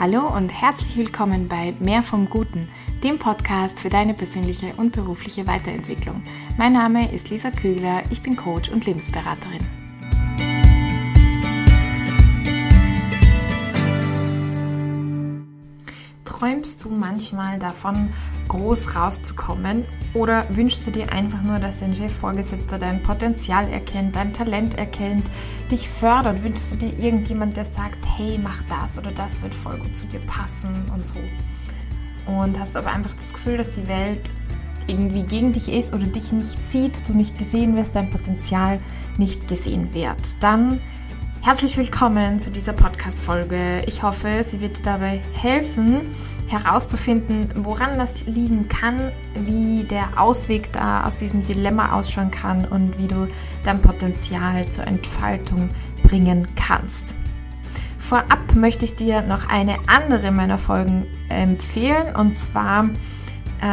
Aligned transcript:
Hallo 0.00 0.32
und 0.32 0.50
herzlich 0.50 0.96
willkommen 0.96 1.48
bei 1.48 1.74
Mehr 1.80 2.04
vom 2.04 2.30
Guten, 2.30 2.68
dem 3.02 3.18
Podcast 3.18 3.80
für 3.80 3.88
deine 3.88 4.14
persönliche 4.14 4.72
und 4.76 4.92
berufliche 4.92 5.44
Weiterentwicklung. 5.48 6.22
Mein 6.56 6.74
Name 6.74 7.12
ist 7.12 7.30
Lisa 7.30 7.50
Kügler, 7.50 8.04
ich 8.08 8.22
bin 8.22 8.36
Coach 8.36 8.68
und 8.68 8.86
Lebensberaterin. 8.86 9.66
Träumst 16.24 16.84
du 16.84 16.90
manchmal 16.90 17.58
davon, 17.58 18.08
groß 18.48 18.96
rauszukommen 18.96 19.84
oder 20.14 20.44
wünschst 20.50 20.86
du 20.86 20.90
dir 20.90 21.12
einfach 21.12 21.42
nur, 21.42 21.58
dass 21.58 21.80
dein 21.80 21.94
Chef 21.94 22.12
Vorgesetzter 22.12 22.78
dein 22.78 23.02
Potenzial 23.02 23.68
erkennt, 23.68 24.16
dein 24.16 24.32
Talent 24.32 24.78
erkennt, 24.78 25.30
dich 25.70 25.88
fördert? 25.88 26.42
Wünschst 26.42 26.72
du 26.72 26.76
dir 26.76 26.98
irgendjemand, 26.98 27.56
der 27.56 27.64
sagt, 27.64 27.98
hey, 28.16 28.38
mach 28.42 28.62
das 28.62 28.98
oder 28.98 29.10
das 29.10 29.42
wird 29.42 29.54
voll 29.54 29.78
gut 29.78 29.94
zu 29.94 30.06
dir 30.06 30.20
passen 30.20 30.86
und 30.94 31.06
so? 31.06 31.18
Und 32.26 32.58
hast 32.58 32.76
aber 32.76 32.90
einfach 32.90 33.14
das 33.14 33.32
Gefühl, 33.32 33.56
dass 33.56 33.70
die 33.70 33.86
Welt 33.88 34.32
irgendwie 34.86 35.22
gegen 35.22 35.52
dich 35.52 35.70
ist 35.70 35.94
oder 35.94 36.06
dich 36.06 36.32
nicht 36.32 36.62
sieht, 36.62 37.08
du 37.08 37.14
nicht 37.14 37.38
gesehen 37.38 37.76
wirst, 37.76 37.94
dein 37.94 38.10
Potenzial 38.10 38.80
nicht 39.18 39.46
gesehen 39.46 39.92
wird. 39.94 40.42
Dann 40.42 40.78
Herzlich 41.40 41.78
willkommen 41.78 42.40
zu 42.40 42.50
dieser 42.50 42.72
Podcast-Folge. 42.72 43.82
Ich 43.86 44.02
hoffe, 44.02 44.42
sie 44.44 44.60
wird 44.60 44.78
dir 44.78 44.82
dabei 44.82 45.20
helfen, 45.32 46.10
herauszufinden, 46.48 47.50
woran 47.64 47.96
das 47.96 48.26
liegen 48.26 48.68
kann, 48.68 49.12
wie 49.34 49.84
der 49.84 50.20
Ausweg 50.20 50.72
da 50.72 51.04
aus 51.04 51.16
diesem 51.16 51.44
Dilemma 51.44 51.92
ausschauen 51.92 52.30
kann 52.30 52.66
und 52.66 52.98
wie 52.98 53.06
du 53.06 53.28
dein 53.62 53.80
Potenzial 53.80 54.68
zur 54.68 54.86
Entfaltung 54.86 55.70
bringen 56.02 56.48
kannst. 56.56 57.16
Vorab 57.98 58.54
möchte 58.54 58.84
ich 58.84 58.96
dir 58.96 59.22
noch 59.22 59.48
eine 59.48 59.76
andere 59.86 60.32
meiner 60.32 60.58
Folgen 60.58 61.06
empfehlen 61.30 62.14
und 62.14 62.36
zwar 62.36 62.90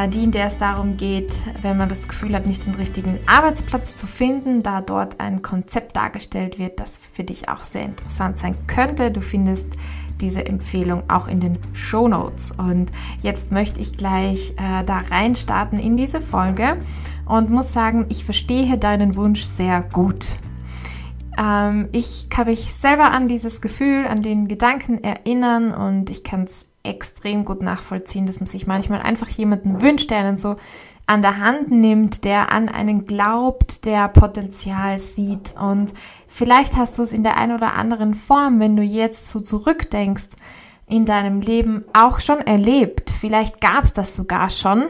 die, 0.09 0.23
in 0.23 0.31
der 0.31 0.47
es 0.47 0.57
darum 0.57 0.97
geht, 0.97 1.45
wenn 1.61 1.77
man 1.77 1.89
das 1.89 2.07
Gefühl 2.07 2.33
hat, 2.33 2.45
nicht 2.45 2.65
den 2.65 2.75
richtigen 2.75 3.19
Arbeitsplatz 3.27 3.93
zu 3.95 4.07
finden, 4.07 4.63
da 4.63 4.81
dort 4.81 5.19
ein 5.19 5.41
Konzept 5.41 5.95
dargestellt 5.95 6.57
wird, 6.57 6.79
das 6.79 6.97
für 6.97 7.23
dich 7.23 7.49
auch 7.49 7.63
sehr 7.63 7.85
interessant 7.85 8.39
sein 8.39 8.55
könnte. 8.67 9.11
Du 9.11 9.21
findest 9.21 9.69
diese 10.21 10.45
Empfehlung 10.45 11.09
auch 11.09 11.27
in 11.27 11.39
den 11.39 11.57
Show 11.73 12.07
Notes. 12.07 12.51
Und 12.51 12.91
jetzt 13.21 13.51
möchte 13.51 13.81
ich 13.81 13.97
gleich 13.97 14.51
äh, 14.57 14.83
da 14.83 14.99
reinstarten 14.99 15.79
in 15.79 15.97
diese 15.97 16.21
Folge 16.21 16.77
und 17.25 17.49
muss 17.49 17.73
sagen, 17.73 18.05
ich 18.09 18.25
verstehe 18.25 18.77
deinen 18.77 19.15
Wunsch 19.15 19.43
sehr 19.43 19.81
gut. 19.81 20.37
Ähm, 21.37 21.89
ich 21.91 22.29
kann 22.29 22.47
mich 22.47 22.73
selber 22.73 23.11
an 23.11 23.27
dieses 23.27 23.61
Gefühl, 23.61 24.07
an 24.07 24.21
den 24.21 24.47
Gedanken 24.47 25.03
erinnern 25.03 25.73
und 25.73 26.09
ich 26.09 26.23
kann 26.23 26.43
es 26.43 26.67
extrem 26.85 27.45
gut 27.45 27.61
nachvollziehen, 27.61 28.25
dass 28.25 28.39
man 28.39 28.47
sich 28.47 28.67
manchmal 28.67 29.01
einfach 29.01 29.27
jemanden 29.29 29.81
wünscht, 29.81 30.11
der 30.11 30.19
einen 30.19 30.37
so 30.37 30.55
an 31.07 31.21
der 31.21 31.39
Hand 31.39 31.69
nimmt, 31.71 32.23
der 32.23 32.51
an 32.51 32.67
einen 32.67 33.05
glaubt, 33.05 33.85
der 33.85 34.07
Potenzial 34.07 34.97
sieht. 34.97 35.53
Und 35.59 35.93
vielleicht 36.27 36.75
hast 36.75 36.97
du 36.97 37.03
es 37.03 37.13
in 37.13 37.23
der 37.23 37.37
einen 37.37 37.55
oder 37.55 37.73
anderen 37.73 38.15
Form, 38.15 38.59
wenn 38.59 38.75
du 38.75 38.83
jetzt 38.83 39.29
so 39.29 39.39
zurückdenkst, 39.39 40.29
in 40.87 41.05
deinem 41.05 41.41
Leben 41.41 41.83
auch 41.93 42.19
schon 42.19 42.39
erlebt. 42.39 43.09
Vielleicht 43.09 43.61
gab 43.61 43.83
es 43.83 43.93
das 43.93 44.15
sogar 44.15 44.49
schon. 44.49 44.85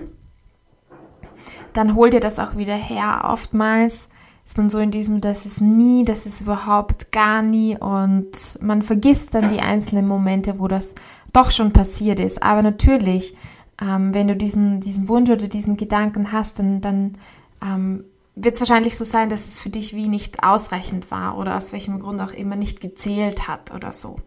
Dann 1.73 1.95
hol 1.95 2.09
dir 2.09 2.19
das 2.19 2.39
auch 2.39 2.55
wieder 2.55 2.75
her. 2.75 3.25
Oftmals 3.25 4.07
ist 4.45 4.57
man 4.57 4.69
so 4.69 4.79
in 4.79 4.91
diesem, 4.91 5.21
das 5.21 5.45
ist 5.45 5.59
nie, 5.59 6.05
das 6.05 6.25
ist 6.25 6.41
überhaupt 6.41 7.11
gar 7.11 7.41
nie 7.41 7.77
und 7.77 8.59
man 8.61 8.81
vergisst 8.83 9.33
dann 9.33 9.49
die 9.49 9.59
einzelnen 9.59 10.07
Momente, 10.07 10.59
wo 10.59 10.67
das 10.67 10.93
doch 11.35 11.51
schon 11.51 11.73
passiert 11.73 12.19
ist. 12.19 12.41
Aber 12.41 12.61
natürlich, 12.61 13.35
ähm, 13.81 14.13
wenn 14.13 14.27
du 14.27 14.35
diesen, 14.35 14.79
diesen 14.79 15.07
Wunsch 15.07 15.29
oder 15.29 15.47
diesen 15.47 15.77
Gedanken 15.77 16.31
hast, 16.31 16.59
dann, 16.59 16.81
dann 16.81 17.17
ähm, 17.61 18.05
wird 18.35 18.55
es 18.55 18.61
wahrscheinlich 18.61 18.97
so 18.97 19.03
sein, 19.03 19.29
dass 19.29 19.47
es 19.47 19.59
für 19.59 19.69
dich 19.69 19.95
wie 19.95 20.07
nicht 20.07 20.43
ausreichend 20.43 21.11
war 21.11 21.37
oder 21.37 21.55
aus 21.55 21.71
welchem 21.71 21.99
Grund 21.99 22.21
auch 22.21 22.33
immer 22.33 22.55
nicht 22.55 22.81
gezählt 22.81 23.47
hat 23.47 23.73
oder 23.73 23.91
so. 23.91 24.17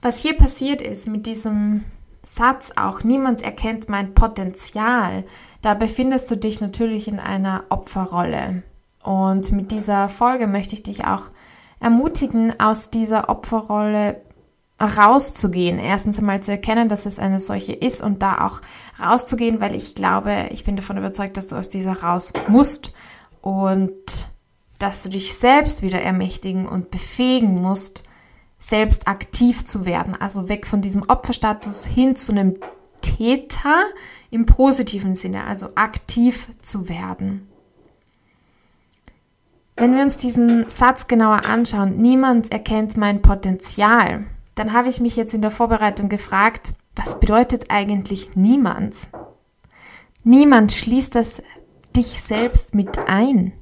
Was 0.00 0.22
hier 0.22 0.36
passiert 0.36 0.80
ist 0.80 1.08
mit 1.08 1.26
diesem 1.26 1.84
Satz 2.22 2.72
auch, 2.76 3.04
niemand 3.04 3.42
erkennt 3.42 3.88
mein 3.88 4.14
Potenzial, 4.14 5.24
da 5.62 5.74
befindest 5.74 6.30
du 6.30 6.36
dich 6.36 6.60
natürlich 6.60 7.08
in 7.08 7.18
einer 7.18 7.64
Opferrolle. 7.70 8.62
Und 9.02 9.50
mit 9.52 9.70
dieser 9.72 10.08
Folge 10.08 10.46
möchte 10.46 10.74
ich 10.74 10.82
dich 10.82 11.06
auch 11.06 11.24
ermutigen, 11.80 12.58
aus 12.60 12.90
dieser 12.90 13.28
Opferrolle 13.28 14.20
rauszugehen. 14.80 15.78
Erstens 15.78 16.18
einmal 16.18 16.42
zu 16.42 16.52
erkennen, 16.52 16.88
dass 16.88 17.06
es 17.06 17.18
eine 17.18 17.40
solche 17.40 17.72
ist 17.72 18.02
und 18.02 18.22
da 18.22 18.46
auch 18.46 18.60
rauszugehen, 19.00 19.60
weil 19.60 19.74
ich 19.74 19.94
glaube, 19.94 20.48
ich 20.50 20.64
bin 20.64 20.76
davon 20.76 20.98
überzeugt, 20.98 21.36
dass 21.36 21.48
du 21.48 21.56
aus 21.56 21.68
dieser 21.68 22.00
raus 22.02 22.32
musst 22.46 22.92
und 23.40 24.28
dass 24.78 25.02
du 25.02 25.08
dich 25.08 25.34
selbst 25.34 25.82
wieder 25.82 26.00
ermächtigen 26.00 26.68
und 26.68 26.90
befähigen 26.90 27.60
musst, 27.60 28.04
selbst 28.58 29.08
aktiv 29.08 29.64
zu 29.64 29.86
werden. 29.86 30.16
Also 30.18 30.48
weg 30.48 30.66
von 30.66 30.80
diesem 30.80 31.02
Opferstatus 31.08 31.84
hin 31.84 32.16
zu 32.16 32.32
einem 32.32 32.54
Täter 33.00 33.84
im 34.30 34.46
positiven 34.46 35.14
Sinne, 35.14 35.44
also 35.44 35.68
aktiv 35.74 36.50
zu 36.62 36.88
werden. 36.88 37.48
Wenn 39.76 39.94
wir 39.94 40.02
uns 40.02 40.16
diesen 40.16 40.68
Satz 40.68 41.06
genauer 41.06 41.44
anschauen, 41.44 41.98
niemand 41.98 42.50
erkennt 42.52 42.96
mein 42.96 43.22
Potenzial, 43.22 44.26
dann 44.58 44.72
habe 44.72 44.88
ich 44.88 45.00
mich 45.00 45.16
jetzt 45.16 45.34
in 45.34 45.42
der 45.42 45.50
Vorbereitung 45.50 46.08
gefragt, 46.08 46.74
was 46.96 47.20
bedeutet 47.20 47.70
eigentlich 47.70 48.34
niemand? 48.34 49.08
Niemand 50.24 50.72
schließt 50.72 51.14
das 51.14 51.42
dich 51.94 52.20
selbst 52.20 52.74
mit 52.74 52.98
ein. 53.08 53.52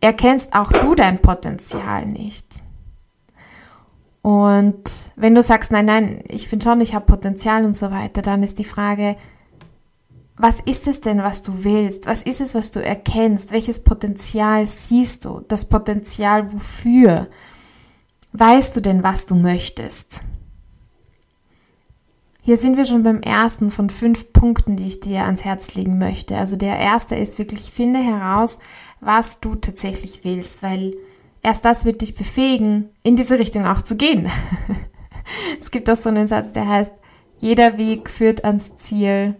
Erkennst 0.00 0.54
auch 0.54 0.72
du 0.72 0.94
dein 0.94 1.20
Potenzial 1.20 2.06
nicht. 2.06 2.62
Und 4.22 5.10
wenn 5.14 5.36
du 5.36 5.42
sagst, 5.42 5.70
nein, 5.70 5.84
nein, 5.84 6.24
ich 6.26 6.48
finde 6.48 6.64
schon, 6.64 6.80
ich 6.80 6.94
habe 6.94 7.06
Potenzial 7.06 7.64
und 7.64 7.76
so 7.76 7.92
weiter, 7.92 8.22
dann 8.22 8.42
ist 8.42 8.58
die 8.58 8.64
Frage, 8.64 9.16
was 10.36 10.60
ist 10.60 10.88
es 10.88 11.00
denn, 11.00 11.22
was 11.22 11.42
du 11.42 11.64
willst? 11.64 12.06
Was 12.06 12.22
ist 12.22 12.40
es, 12.40 12.54
was 12.54 12.70
du 12.72 12.82
erkennst? 12.82 13.52
Welches 13.52 13.84
Potenzial 13.84 14.66
siehst 14.66 15.24
du? 15.24 15.42
Das 15.46 15.64
Potenzial 15.64 16.52
wofür? 16.52 17.28
Weißt 18.38 18.76
du 18.76 18.82
denn, 18.82 19.02
was 19.02 19.24
du 19.24 19.34
möchtest? 19.34 20.20
Hier 22.42 22.58
sind 22.58 22.76
wir 22.76 22.84
schon 22.84 23.02
beim 23.02 23.22
ersten 23.22 23.70
von 23.70 23.88
fünf 23.88 24.30
Punkten, 24.34 24.76
die 24.76 24.88
ich 24.88 25.00
dir 25.00 25.22
ans 25.22 25.42
Herz 25.42 25.74
legen 25.74 25.96
möchte. 25.96 26.36
Also 26.36 26.56
der 26.56 26.78
erste 26.78 27.14
ist 27.14 27.38
wirklich, 27.38 27.72
finde 27.72 27.98
heraus, 27.98 28.58
was 29.00 29.40
du 29.40 29.54
tatsächlich 29.54 30.20
willst, 30.22 30.62
weil 30.62 30.94
erst 31.42 31.64
das 31.64 31.86
wird 31.86 32.02
dich 32.02 32.14
befähigen, 32.14 32.90
in 33.02 33.16
diese 33.16 33.38
Richtung 33.38 33.64
auch 33.64 33.80
zu 33.80 33.96
gehen. 33.96 34.30
es 35.58 35.70
gibt 35.70 35.88
auch 35.88 35.96
so 35.96 36.10
einen 36.10 36.28
Satz, 36.28 36.52
der 36.52 36.68
heißt, 36.68 36.92
jeder 37.38 37.78
Weg 37.78 38.10
führt 38.10 38.44
ans 38.44 38.76
Ziel, 38.76 39.36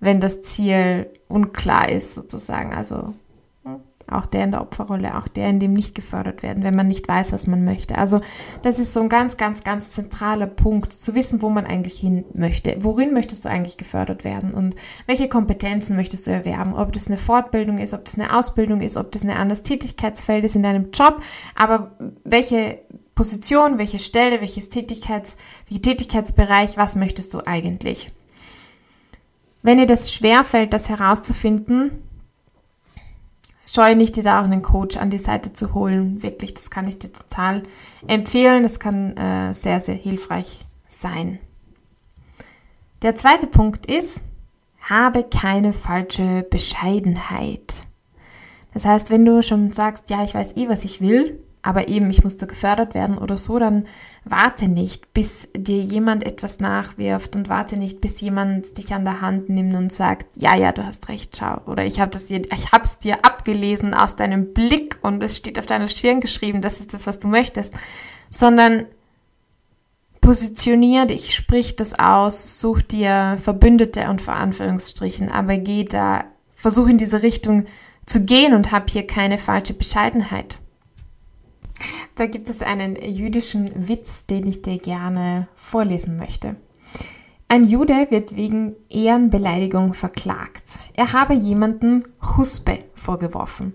wenn 0.00 0.18
das 0.18 0.42
Ziel 0.42 1.12
unklar 1.28 1.90
ist, 1.90 2.16
sozusagen. 2.16 2.74
Also 2.74 3.14
auch 4.08 4.26
der 4.26 4.44
in 4.44 4.52
der 4.52 4.60
Opferrolle, 4.60 5.16
auch 5.16 5.28
der, 5.28 5.48
in 5.48 5.60
dem 5.60 5.72
nicht 5.72 5.94
gefördert 5.94 6.42
werden, 6.42 6.62
wenn 6.62 6.76
man 6.76 6.86
nicht 6.86 7.08
weiß, 7.08 7.32
was 7.32 7.46
man 7.46 7.64
möchte. 7.64 7.98
Also 7.98 8.20
das 8.62 8.78
ist 8.78 8.92
so 8.92 9.00
ein 9.00 9.08
ganz, 9.08 9.36
ganz, 9.36 9.64
ganz 9.64 9.90
zentraler 9.90 10.46
Punkt, 10.46 10.92
zu 10.92 11.14
wissen, 11.14 11.42
wo 11.42 11.50
man 11.50 11.66
eigentlich 11.66 11.98
hin 11.98 12.24
möchte. 12.34 12.76
Worin 12.80 13.12
möchtest 13.12 13.44
du 13.44 13.48
eigentlich 13.48 13.76
gefördert 13.76 14.24
werden 14.24 14.52
und 14.52 14.74
welche 15.06 15.28
Kompetenzen 15.28 15.96
möchtest 15.96 16.26
du 16.26 16.30
erwerben? 16.30 16.74
Ob 16.74 16.92
das 16.92 17.08
eine 17.08 17.16
Fortbildung 17.16 17.78
ist, 17.78 17.94
ob 17.94 18.04
das 18.04 18.14
eine 18.14 18.36
Ausbildung 18.36 18.80
ist, 18.80 18.96
ob 18.96 19.12
das 19.12 19.22
ein 19.22 19.30
anderes 19.30 19.62
Tätigkeitsfeld 19.62 20.44
ist 20.44 20.56
in 20.56 20.62
deinem 20.62 20.90
Job, 20.92 21.20
aber 21.54 21.92
welche 22.24 22.78
Position, 23.16 23.78
welche 23.78 23.98
Stelle, 23.98 24.40
welches 24.40 24.68
Tätigkeits, 24.68 25.36
welcher 25.68 25.82
Tätigkeitsbereich, 25.82 26.76
was 26.76 26.96
möchtest 26.96 27.34
du 27.34 27.40
eigentlich? 27.44 28.08
Wenn 29.62 29.78
dir 29.78 29.86
das 29.86 30.12
schwerfällt, 30.12 30.72
das 30.72 30.88
herauszufinden, 30.88 31.90
scheue 33.66 33.96
nicht, 33.96 34.16
dir 34.16 34.22
da 34.22 34.40
auch 34.40 34.44
einen 34.44 34.62
Coach 34.62 34.96
an 34.96 35.10
die 35.10 35.18
Seite 35.18 35.52
zu 35.52 35.74
holen. 35.74 36.22
Wirklich, 36.22 36.54
das 36.54 36.70
kann 36.70 36.88
ich 36.88 36.96
dir 36.96 37.12
total 37.12 37.64
empfehlen. 38.06 38.62
Das 38.62 38.80
kann 38.80 39.16
äh, 39.16 39.52
sehr, 39.52 39.80
sehr 39.80 39.94
hilfreich 39.94 40.64
sein. 40.88 41.38
Der 43.02 43.14
zweite 43.14 43.46
Punkt 43.46 43.86
ist, 43.86 44.22
habe 44.80 45.24
keine 45.24 45.72
falsche 45.72 46.46
Bescheidenheit. 46.48 47.86
Das 48.72 48.84
heißt, 48.84 49.10
wenn 49.10 49.24
du 49.24 49.42
schon 49.42 49.70
sagst, 49.70 50.10
ja, 50.10 50.22
ich 50.22 50.34
weiß 50.34 50.56
eh, 50.56 50.68
was 50.68 50.84
ich 50.84 51.00
will, 51.00 51.40
aber 51.62 51.88
eben, 51.88 52.10
ich 52.10 52.22
musste 52.22 52.46
gefördert 52.46 52.94
werden 52.94 53.18
oder 53.18 53.36
so, 53.36 53.58
dann 53.58 53.86
warte 54.24 54.68
nicht, 54.68 55.12
bis 55.14 55.48
dir 55.56 55.82
jemand 55.82 56.24
etwas 56.24 56.60
nachwirft 56.60 57.34
und 57.34 57.48
warte 57.48 57.76
nicht, 57.76 58.00
bis 58.00 58.20
jemand 58.20 58.78
dich 58.78 58.94
an 58.94 59.04
der 59.04 59.20
Hand 59.20 59.48
nimmt 59.48 59.74
und 59.74 59.92
sagt, 59.92 60.36
ja, 60.36 60.54
ja, 60.54 60.70
du 60.70 60.86
hast 60.86 61.08
recht, 61.08 61.36
schau. 61.36 61.60
Oder 61.66 61.84
ich 61.84 61.98
habe 61.98 62.16
dir, 62.16 62.42
ich 62.52 62.70
habe 62.70 62.84
es 62.84 62.98
dir 62.98 63.24
abgelesen 63.46 63.94
aus 63.94 64.16
deinem 64.16 64.52
Blick 64.52 64.98
und 65.02 65.22
es 65.22 65.36
steht 65.36 65.58
auf 65.58 65.66
deiner 65.66 65.88
Stirn 65.88 66.20
geschrieben, 66.20 66.62
das 66.62 66.80
ist 66.80 66.94
das, 66.94 67.06
was 67.06 67.18
du 67.18 67.28
möchtest. 67.28 67.74
Sondern 68.30 68.86
Positionier 70.20 71.06
dich, 71.06 71.36
sprich 71.36 71.76
das 71.76 72.00
aus, 72.00 72.60
such 72.60 72.82
dir 72.82 73.38
Verbündete 73.40 74.08
und 74.10 74.20
vor 74.20 74.34
Anführungsstrichen, 74.34 75.30
aber 75.30 75.56
geh 75.56 75.84
da, 75.84 76.24
versuch 76.52 76.88
in 76.88 76.98
diese 76.98 77.22
Richtung 77.22 77.66
zu 78.06 78.24
gehen 78.24 78.52
und 78.52 78.72
hab 78.72 78.90
hier 78.90 79.06
keine 79.06 79.38
falsche 79.38 79.72
Bescheidenheit. 79.72 80.58
Da 82.16 82.26
gibt 82.26 82.48
es 82.48 82.60
einen 82.60 82.96
jüdischen 82.96 83.88
Witz, 83.88 84.26
den 84.26 84.48
ich 84.48 84.62
dir 84.62 84.78
gerne 84.78 85.46
vorlesen 85.54 86.16
möchte. 86.16 86.56
Ein 87.48 87.62
Jude 87.62 88.08
wird 88.10 88.34
wegen 88.34 88.74
Ehrenbeleidigung 88.90 89.94
verklagt. 89.94 90.80
Er 90.94 91.12
habe 91.12 91.32
jemanden 91.32 92.02
Huspe 92.36 92.80
vorgeworfen. 92.94 93.74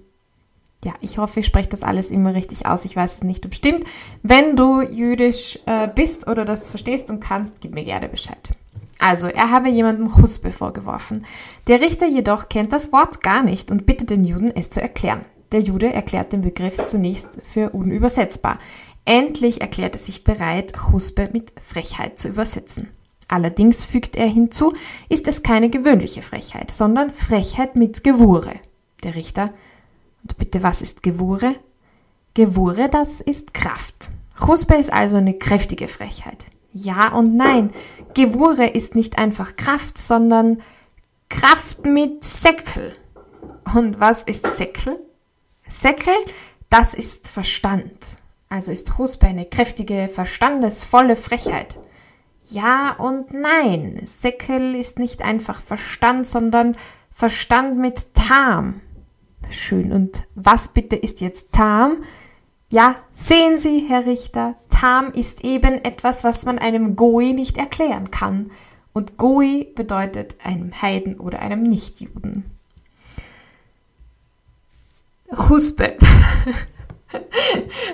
Ja, 0.84 0.94
ich 1.00 1.18
hoffe, 1.18 1.40
ich 1.40 1.46
spreche 1.46 1.70
das 1.70 1.84
alles 1.84 2.12
immer 2.12 2.36
richtig 2.36 2.66
aus. 2.66 2.84
Ich 2.84 2.98
weiß 2.98 3.16
es 3.16 3.24
nicht, 3.24 3.46
ob 3.46 3.54
stimmt. 3.54 3.86
Wenn 4.24 4.58
du 4.58 4.82
jüdisch 4.82 5.58
äh, 5.68 5.88
bist 5.88 6.28
oder 6.28 6.44
das 6.44 6.68
verstehst 6.68 7.10
und 7.10 7.22
kannst, 7.22 7.62
gib 7.62 7.74
mir 7.74 7.86
gerne 7.86 8.10
Bescheid. 8.10 8.58
Also, 9.00 9.28
er 9.28 9.52
habe 9.52 9.70
jemandem 9.70 10.18
Huspe 10.18 10.52
vorgeworfen. 10.52 11.26
Der 11.68 11.80
Richter 11.80 12.08
jedoch 12.08 12.50
kennt 12.50 12.74
das 12.74 12.92
Wort 12.92 13.22
gar 13.22 13.42
nicht 13.42 13.72
und 13.72 13.86
bittet 13.86 14.10
den 14.10 14.26
Juden, 14.26 14.52
es 14.54 14.70
zu 14.70 14.82
erklären. 14.82 15.24
Der 15.54 15.62
Jude 15.62 15.94
erklärt 15.94 16.34
den 16.34 16.42
Begriff 16.42 16.84
zunächst 16.84 17.40
für 17.44 17.70
unübersetzbar. 17.70 18.58
Endlich 19.06 19.62
erklärt 19.62 19.96
er 19.96 20.00
sich 20.00 20.26
bereit, 20.26 20.74
Huspe 20.92 21.30
mit 21.32 21.54
Frechheit 21.60 22.20
zu 22.20 22.28
übersetzen. 22.28 22.90
Allerdings 23.32 23.86
fügt 23.86 24.18
er 24.18 24.28
hinzu, 24.28 24.74
ist 25.08 25.26
es 25.30 25.42
keine 25.42 25.70
gewöhnliche 25.70 26.22
Frechheit, 26.22 26.70
sondern 26.70 27.12
Frechheit 27.12 27.78
mit 27.78 28.04
Gewure. 28.04 28.56
Der 29.04 29.16
Richter, 29.16 29.54
und 30.22 30.38
bitte, 30.38 30.64
was 30.64 30.82
ist 30.82 31.02
Gewure? 31.02 31.56
Gewure, 32.34 32.90
das 32.90 33.22
ist 33.22 33.54
Kraft. 33.54 34.12
Chuspe 34.38 34.76
ist 34.76 34.92
also 34.92 35.16
eine 35.16 35.34
kräftige 35.34 35.88
Frechheit. 35.88 36.46
Ja 36.74 37.14
und 37.14 37.38
nein. 37.38 37.72
Gewure 38.14 38.68
ist 38.68 38.96
nicht 38.96 39.18
einfach 39.18 39.56
Kraft, 39.56 39.98
sondern 39.98 40.62
Kraft 41.30 41.86
mit 41.86 42.26
Säckel. 42.26 42.92
Und 43.74 43.98
was 44.02 44.24
ist 44.24 44.46
Säckel? 44.46 45.00
Säckel, 45.70 46.14
das 46.70 46.94
ist 46.94 47.30
Verstand. 47.30 48.18
Also 48.50 48.74
ist 48.74 48.92
Chuspe 48.98 49.28
eine 49.28 49.46
kräftige, 49.46 50.10
verstandesvolle 50.14 51.16
Frechheit. 51.16 51.80
Ja 52.52 52.94
und 52.98 53.34
nein. 53.34 54.02
Säckel 54.04 54.76
ist 54.76 55.00
nicht 55.00 55.22
einfach 55.22 55.62
Verstand, 55.62 56.26
sondern 56.26 56.76
Verstand 57.10 57.78
mit 57.78 58.14
Tam. 58.14 58.82
Schön. 59.50 59.94
Und 59.94 60.24
was 60.36 60.68
bitte 60.68 60.98
ist 60.98 61.22
jetzt 61.22 61.54
Tam? 61.54 62.04
Ja, 62.70 62.96
sehen 63.14 63.58
Sie, 63.58 63.86
Herr 63.88 64.06
Richter, 64.06 64.56
Tam 64.70 65.12
ist 65.12 65.46
eben 65.46 65.84
etwas, 65.86 66.26
was 66.26 66.46
man 66.46 66.60
einem 66.60 66.96
Goi 66.98 67.32
nicht 67.34 67.58
erklären 67.58 68.12
kann. 68.12 68.52
Und 68.94 69.18
Goi 69.18 69.68
bedeutet 69.74 70.36
einem 70.44 70.82
Heiden 70.82 71.20
oder 71.20 71.40
einem 71.40 71.64
Nichtjuden. 71.64 72.52
Huspe. 75.32 75.98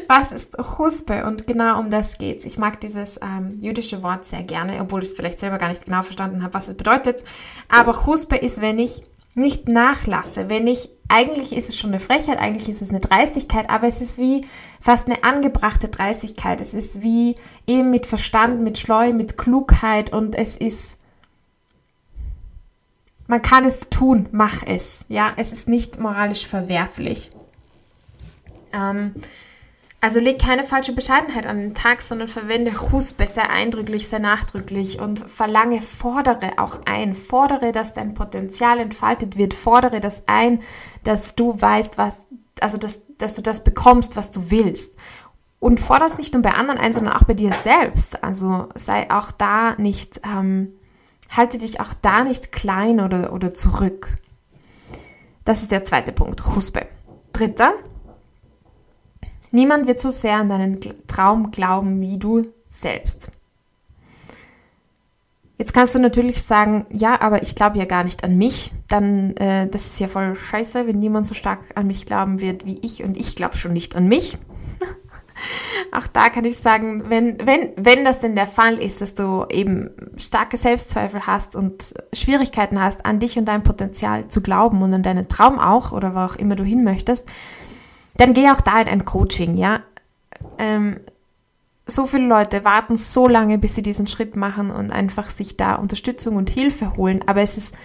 Was 0.08 0.32
ist 0.32 0.58
Huspe? 0.78 1.26
Und 1.26 1.48
genau 1.48 1.80
um 1.80 1.90
das 1.90 2.18
geht's. 2.18 2.46
Ich 2.46 2.58
mag 2.58 2.80
dieses 2.80 3.20
ähm, 3.22 3.58
jüdische 3.60 4.04
Wort 4.04 4.26
sehr 4.26 4.44
gerne, 4.44 4.80
obwohl 4.82 5.04
ich 5.04 5.10
es 5.10 5.16
vielleicht 5.16 5.40
selber 5.40 5.58
gar 5.58 5.70
nicht 5.70 5.86
genau 5.86 6.04
verstanden 6.04 6.44
habe, 6.44 6.54
was 6.54 6.70
es 6.70 6.78
bedeutet. 6.78 7.24
Aber 7.68 8.06
Huspe 8.06 8.36
ist, 8.36 8.62
wenn 8.62 8.80
ich 8.80 9.04
nicht 9.38 9.70
nachlasse, 9.70 10.50
wenn 10.50 10.66
ich, 10.66 10.90
eigentlich 11.10 11.56
ist 11.56 11.70
es 11.70 11.78
schon 11.78 11.92
eine 11.92 12.00
Frechheit, 12.00 12.40
eigentlich 12.40 12.70
ist 12.70 12.82
es 12.82 12.90
eine 12.90 13.00
Dreistigkeit, 13.00 13.70
aber 13.70 13.86
es 13.86 14.02
ist 14.02 14.18
wie 14.18 14.42
fast 14.82 15.08
eine 15.08 15.24
angebrachte 15.24 15.90
Dreistigkeit. 15.90 16.60
Es 16.60 16.74
ist 16.74 17.02
wie 17.04 17.36
eben 17.68 17.92
mit 17.92 18.08
Verstand, 18.08 18.62
mit 18.62 18.80
Schleu, 18.80 19.14
mit 19.14 19.38
Klugheit 19.38 20.12
und 20.12 20.36
es 20.36 20.58
ist, 20.58 20.98
man 23.28 23.44
kann 23.44 23.64
es 23.64 23.90
tun, 23.90 24.28
mach 24.32 24.64
es. 24.66 25.06
Ja, 25.08 25.34
es 25.38 25.54
ist 25.54 25.68
nicht 25.68 26.00
moralisch 26.00 26.48
verwerflich. 26.48 27.30
Ähm, 28.74 29.16
also 30.00 30.20
leg 30.20 30.40
keine 30.40 30.64
falsche 30.64 30.94
Bescheidenheit 30.94 31.48
an 31.48 31.58
den 31.58 31.74
Tag, 31.74 32.02
sondern 32.02 32.28
verwende 32.28 32.92
Huspe 32.92 33.26
sehr 33.26 33.50
eindrücklich, 33.50 34.08
sehr 34.08 34.20
nachdrücklich 34.20 35.02
und 35.02 35.28
verlange, 35.28 35.82
fordere 35.82 36.60
auch 36.60 36.80
ein, 36.86 37.16
fordere, 37.16 37.72
dass 37.72 37.94
dein 37.94 38.14
Potenzial 38.14 38.80
entfaltet 38.80 39.38
wird, 39.38 39.56
fordere 39.56 40.00
das 40.00 40.24
ein, 40.28 40.62
dass 41.04 41.34
du 41.34 41.60
weißt, 41.60 41.98
was, 41.98 42.28
also 42.62 42.78
dass, 42.78 43.02
dass 43.18 43.34
du 43.34 43.42
das 43.42 43.64
bekommst, 43.64 44.16
was 44.16 44.30
du 44.30 44.52
willst. 44.52 44.94
Und 45.60 45.80
fordere 45.80 46.08
es 46.08 46.18
nicht 46.20 46.34
nur 46.34 46.44
bei 46.44 46.54
anderen 46.54 46.80
ein, 46.80 46.94
sondern 46.94 47.14
auch 47.14 47.24
bei 47.24 47.34
dir 47.34 47.52
selbst. 47.52 48.24
Also 48.24 48.70
sei 48.76 49.10
auch 49.10 49.32
da 49.32 49.74
nicht, 49.78 50.22
ähm, 50.24 50.74
halte 51.36 51.58
dich 51.58 51.80
auch 51.80 51.94
da 52.00 52.24
nicht 52.24 52.52
klein 52.52 53.00
oder, 53.00 53.34
oder 53.34 53.52
zurück. 53.56 54.16
Das 55.44 55.64
ist 55.64 55.72
der 55.72 55.84
zweite 55.84 56.12
Punkt, 56.12 56.46
Huspe. 56.46 56.86
Dritter, 57.34 57.74
Niemand 59.58 59.88
wird 59.88 60.00
so 60.00 60.12
sehr 60.12 60.36
an 60.36 60.50
deinen 60.50 60.80
Traum 61.08 61.50
glauben 61.50 62.00
wie 62.00 62.20
du 62.20 62.44
selbst. 62.70 63.32
Jetzt 65.58 65.74
kannst 65.74 65.96
du 65.96 66.00
natürlich 66.00 66.44
sagen, 66.44 66.86
ja, 66.92 67.20
aber 67.20 67.42
ich 67.42 67.56
glaube 67.56 67.80
ja 67.80 67.86
gar 67.86 68.04
nicht 68.04 68.24
an 68.24 68.38
mich. 68.38 68.72
Dann, 68.88 69.36
äh, 69.38 69.68
das 69.68 69.88
ist 69.88 70.00
ja 70.00 70.10
voll 70.10 70.36
scheiße, 70.36 70.86
wenn 70.86 71.00
niemand 71.00 71.26
so 71.26 71.34
stark 71.34 71.62
an 71.74 71.88
mich 71.88 72.06
glauben 72.06 72.40
wird 72.40 72.68
wie 72.68 72.78
ich 72.84 73.04
und 73.04 73.18
ich 73.18 73.36
glaube 73.36 73.58
schon 73.58 73.74
nicht 73.74 73.96
an 73.96 74.08
mich. 74.08 74.38
Auch 75.92 76.06
da 76.06 76.30
kann 76.30 76.46
ich 76.46 76.60
sagen, 76.60 77.10
wenn, 77.10 77.40
wenn, 77.48 77.72
wenn 77.78 78.06
das 78.06 78.20
denn 78.20 78.36
der 78.36 78.46
Fall 78.46 78.76
ist, 78.76 79.02
dass 79.02 79.16
du 79.16 79.48
eben 79.50 79.90
starke 80.18 80.58
Selbstzweifel 80.58 81.26
hast 81.26 81.56
und 81.56 81.96
Schwierigkeiten 82.14 82.80
hast, 82.80 83.08
an 83.08 83.18
dich 83.18 83.40
und 83.40 83.46
dein 83.46 83.64
Potenzial 83.64 84.28
zu 84.28 84.42
glauben 84.42 84.84
und 84.84 84.94
an 84.94 85.02
deinen 85.02 85.28
Traum 85.28 85.58
auch 85.58 85.94
oder 85.94 86.14
wo 86.14 86.20
auch 86.20 86.36
immer 86.36 86.56
du 86.56 86.64
hin 86.64 86.84
möchtest, 86.84 87.32
dann 88.18 88.34
geh 88.34 88.50
auch 88.50 88.62
da 88.62 88.82
in 88.82 88.88
ein 88.88 89.06
Coaching, 89.06 89.58
ja. 89.58 89.82
Ähm, 90.58 91.00
so 91.86 92.06
viele 92.06 92.28
Leute 92.28 92.66
warten 92.66 92.98
so 92.98 93.28
lange, 93.28 93.58
bis 93.58 93.76
sie 93.76 93.82
diesen 93.82 94.08
Schritt 94.08 94.36
machen 94.36 94.72
und 94.72 94.92
einfach 94.92 95.30
sich 95.30 95.56
da 95.56 95.76
Unterstützung 95.76 96.36
und 96.36 96.50
Hilfe 96.50 96.98
holen. 96.98 97.22
Aber 97.26 97.42
es 97.42 97.58
ist 97.58 97.76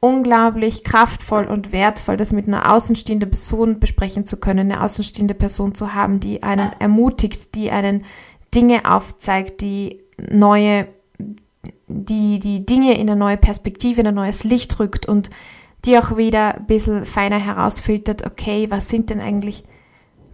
unglaublich 0.00 0.84
kraftvoll 0.84 1.44
und 1.46 1.72
wertvoll, 1.72 2.16
das 2.16 2.32
mit 2.32 2.48
einer 2.48 2.72
außenstehenden 2.72 3.30
Person 3.30 3.80
besprechen 3.80 4.26
zu 4.26 4.38
können, 4.38 4.70
eine 4.70 4.82
außenstehende 4.82 5.34
Person 5.34 5.74
zu 5.74 5.94
haben, 5.94 6.20
die 6.20 6.42
einen 6.42 6.72
ermutigt, 6.78 7.54
die 7.54 7.70
einen 7.70 8.04
Dinge 8.54 8.90
aufzeigt, 8.90 9.60
die 9.60 10.00
neue, 10.18 10.88
die, 11.88 12.38
die 12.38 12.66
Dinge 12.66 12.94
in 12.94 13.08
eine 13.08 13.16
neue 13.16 13.36
Perspektive, 13.36 14.00
in 14.00 14.08
ein 14.08 14.14
neues 14.14 14.44
Licht 14.44 14.78
rückt 14.78 15.06
und 15.06 15.30
die 15.84 15.98
auch 15.98 16.16
wieder 16.16 16.56
ein 16.56 16.66
bisschen 16.66 17.06
feiner 17.06 17.38
herausfiltert, 17.38 18.26
okay, 18.26 18.70
was 18.70 18.88
sind 18.88 19.10
denn 19.10 19.20
eigentlich, 19.20 19.64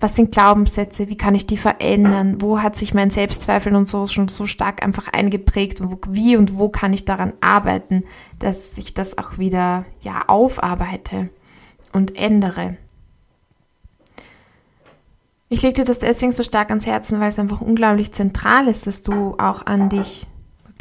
was 0.01 0.17
sind 0.17 0.33
Glaubenssätze, 0.33 1.09
wie 1.09 1.17
kann 1.17 1.35
ich 1.35 1.47
die 1.47 1.57
verändern, 1.57 2.41
wo 2.41 2.61
hat 2.61 2.77
sich 2.77 2.95
mein 2.95 3.11
Selbstzweifel 3.11 3.75
und 3.75 3.89
so 3.89 4.07
schon 4.07 4.29
so 4.29 4.47
stark 4.47 4.83
einfach 4.83 5.09
eingeprägt 5.09 5.81
und 5.81 5.93
wo, 5.93 5.99
wie 6.09 6.37
und 6.37 6.59
wo 6.59 6.69
kann 6.69 6.93
ich 6.93 7.05
daran 7.05 7.33
arbeiten, 7.41 8.03
dass 8.39 8.79
ich 8.79 8.95
das 8.95 9.19
auch 9.19 9.39
wieder, 9.39 9.85
ja, 10.01 10.23
aufarbeite 10.29 11.29
und 11.93 12.17
ändere. 12.17 12.77
Ich 15.53 15.61
lege 15.61 15.75
dir 15.75 15.85
das 15.85 15.99
deswegen 15.99 16.33
so 16.33 16.43
stark 16.43 16.71
ans 16.71 16.87
Herzen, 16.87 17.21
weil 17.21 17.29
es 17.29 17.39
einfach 17.39 17.61
unglaublich 17.61 18.11
zentral 18.13 18.69
ist, 18.69 18.87
dass 18.87 19.03
du 19.03 19.35
auch 19.37 19.67
an 19.67 19.91
dich 19.91 20.27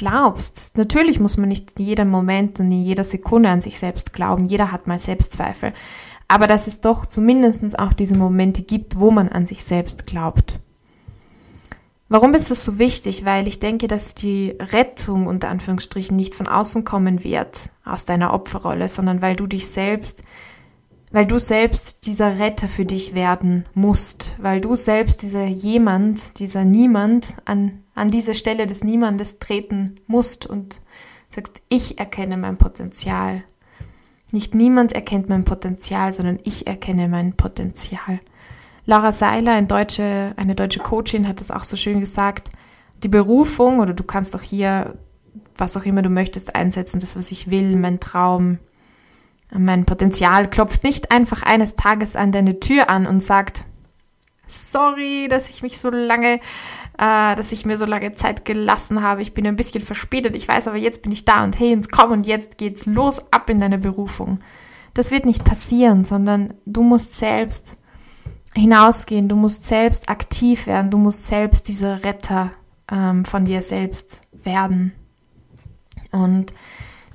glaubst. 0.01 0.77
Natürlich 0.77 1.19
muss 1.19 1.37
man 1.37 1.49
nicht 1.49 1.79
in 1.79 1.85
jedem 1.85 2.09
Moment 2.09 2.59
und 2.59 2.71
in 2.71 2.81
jeder 2.81 3.03
Sekunde 3.03 3.49
an 3.49 3.61
sich 3.61 3.77
selbst 3.77 4.13
glauben. 4.13 4.47
Jeder 4.47 4.71
hat 4.71 4.87
mal 4.87 4.97
Selbstzweifel. 4.97 5.73
Aber 6.27 6.47
dass 6.47 6.65
es 6.65 6.81
doch 6.81 7.05
zumindest 7.05 7.77
auch 7.77 7.93
diese 7.93 8.17
Momente 8.17 8.63
gibt, 8.63 8.99
wo 8.99 9.11
man 9.11 9.29
an 9.29 9.45
sich 9.45 9.63
selbst 9.63 10.07
glaubt. 10.07 10.59
Warum 12.09 12.33
ist 12.33 12.49
das 12.49 12.63
so 12.65 12.79
wichtig? 12.79 13.25
Weil 13.25 13.47
ich 13.47 13.59
denke, 13.59 13.87
dass 13.87 14.15
die 14.15 14.55
Rettung 14.59 15.27
unter 15.27 15.49
Anführungsstrichen 15.49 16.15
nicht 16.15 16.33
von 16.33 16.47
außen 16.47 16.83
kommen 16.83 17.23
wird, 17.23 17.69
aus 17.85 18.03
deiner 18.05 18.33
Opferrolle, 18.33 18.89
sondern 18.89 19.21
weil 19.21 19.35
du 19.35 19.45
dich 19.45 19.67
selbst 19.67 20.23
weil 21.11 21.25
du 21.25 21.39
selbst 21.39 22.05
dieser 22.07 22.39
Retter 22.39 22.67
für 22.67 22.85
dich 22.85 23.13
werden 23.13 23.65
musst, 23.73 24.35
weil 24.39 24.61
du 24.61 24.75
selbst 24.75 25.21
dieser 25.21 25.45
jemand, 25.45 26.39
dieser 26.39 26.63
niemand 26.63 27.35
an, 27.45 27.83
an 27.95 28.07
diese 28.07 28.33
Stelle 28.33 28.65
des 28.65 28.83
Niemandes 28.83 29.39
treten 29.39 29.95
musst 30.07 30.45
und 30.45 30.81
sagst, 31.29 31.61
ich 31.69 31.99
erkenne 31.99 32.37
mein 32.37 32.57
Potenzial. 32.57 33.43
Nicht 34.31 34.55
niemand 34.55 34.93
erkennt 34.93 35.27
mein 35.27 35.43
Potenzial, 35.43 36.13
sondern 36.13 36.39
ich 36.43 36.65
erkenne 36.67 37.09
mein 37.09 37.33
Potenzial. 37.33 38.21
Laura 38.85 39.11
Seiler, 39.11 39.53
eine 39.53 39.67
deutsche, 39.67 40.33
eine 40.37 40.55
deutsche 40.55 40.79
Coachin, 40.79 41.27
hat 41.27 41.41
das 41.41 41.51
auch 41.51 41.65
so 41.65 41.75
schön 41.75 41.99
gesagt. 41.99 42.49
Die 43.03 43.09
Berufung, 43.09 43.79
oder 43.79 43.93
du 43.93 44.03
kannst 44.03 44.35
auch 44.35 44.41
hier, 44.41 44.97
was 45.57 45.75
auch 45.75 45.85
immer 45.85 46.01
du 46.01 46.09
möchtest, 46.09 46.55
einsetzen, 46.55 46.99
das, 46.99 47.17
was 47.17 47.31
ich 47.31 47.51
will, 47.51 47.75
mein 47.75 47.99
Traum, 47.99 48.59
mein 49.57 49.85
Potenzial 49.85 50.49
klopft 50.49 50.83
nicht 50.83 51.11
einfach 51.11 51.43
eines 51.43 51.75
Tages 51.75 52.15
an 52.15 52.31
deine 52.31 52.59
Tür 52.59 52.89
an 52.89 53.05
und 53.05 53.21
sagt, 53.21 53.65
Sorry, 54.51 55.27
dass 55.29 55.49
ich 55.49 55.63
mich 55.63 55.79
so 55.79 55.89
lange, 55.89 56.41
äh, 56.97 57.35
dass 57.35 57.53
ich 57.53 57.65
mir 57.65 57.77
so 57.77 57.85
lange 57.85 58.11
Zeit 58.11 58.43
gelassen 58.43 59.01
habe. 59.01 59.21
Ich 59.21 59.33
bin 59.33 59.47
ein 59.47 59.55
bisschen 59.55 59.81
verspätet, 59.81 60.35
ich 60.35 60.47
weiß, 60.47 60.67
aber 60.67 60.75
jetzt 60.75 61.01
bin 61.03 61.13
ich 61.13 61.23
da 61.23 61.43
und 61.43 61.57
hey, 61.57 61.79
komm 61.89 62.11
und 62.11 62.27
jetzt 62.27 62.57
geht's 62.57 62.85
los 62.85 63.19
ab 63.31 63.49
in 63.49 63.59
deine 63.59 63.77
Berufung. 63.77 64.39
Das 64.93 65.09
wird 65.09 65.25
nicht 65.25 65.45
passieren, 65.45 66.03
sondern 66.03 66.53
du 66.65 66.83
musst 66.83 67.15
selbst 67.15 67.77
hinausgehen, 68.53 69.29
du 69.29 69.37
musst 69.37 69.65
selbst 69.65 70.09
aktiv 70.09 70.67
werden, 70.67 70.91
du 70.91 70.97
musst 70.97 71.27
selbst 71.27 71.69
dieser 71.69 72.03
Retter 72.03 72.51
ähm, 72.91 73.23
von 73.23 73.45
dir 73.45 73.61
selbst 73.61 74.19
werden. 74.43 74.91
Und 76.11 76.51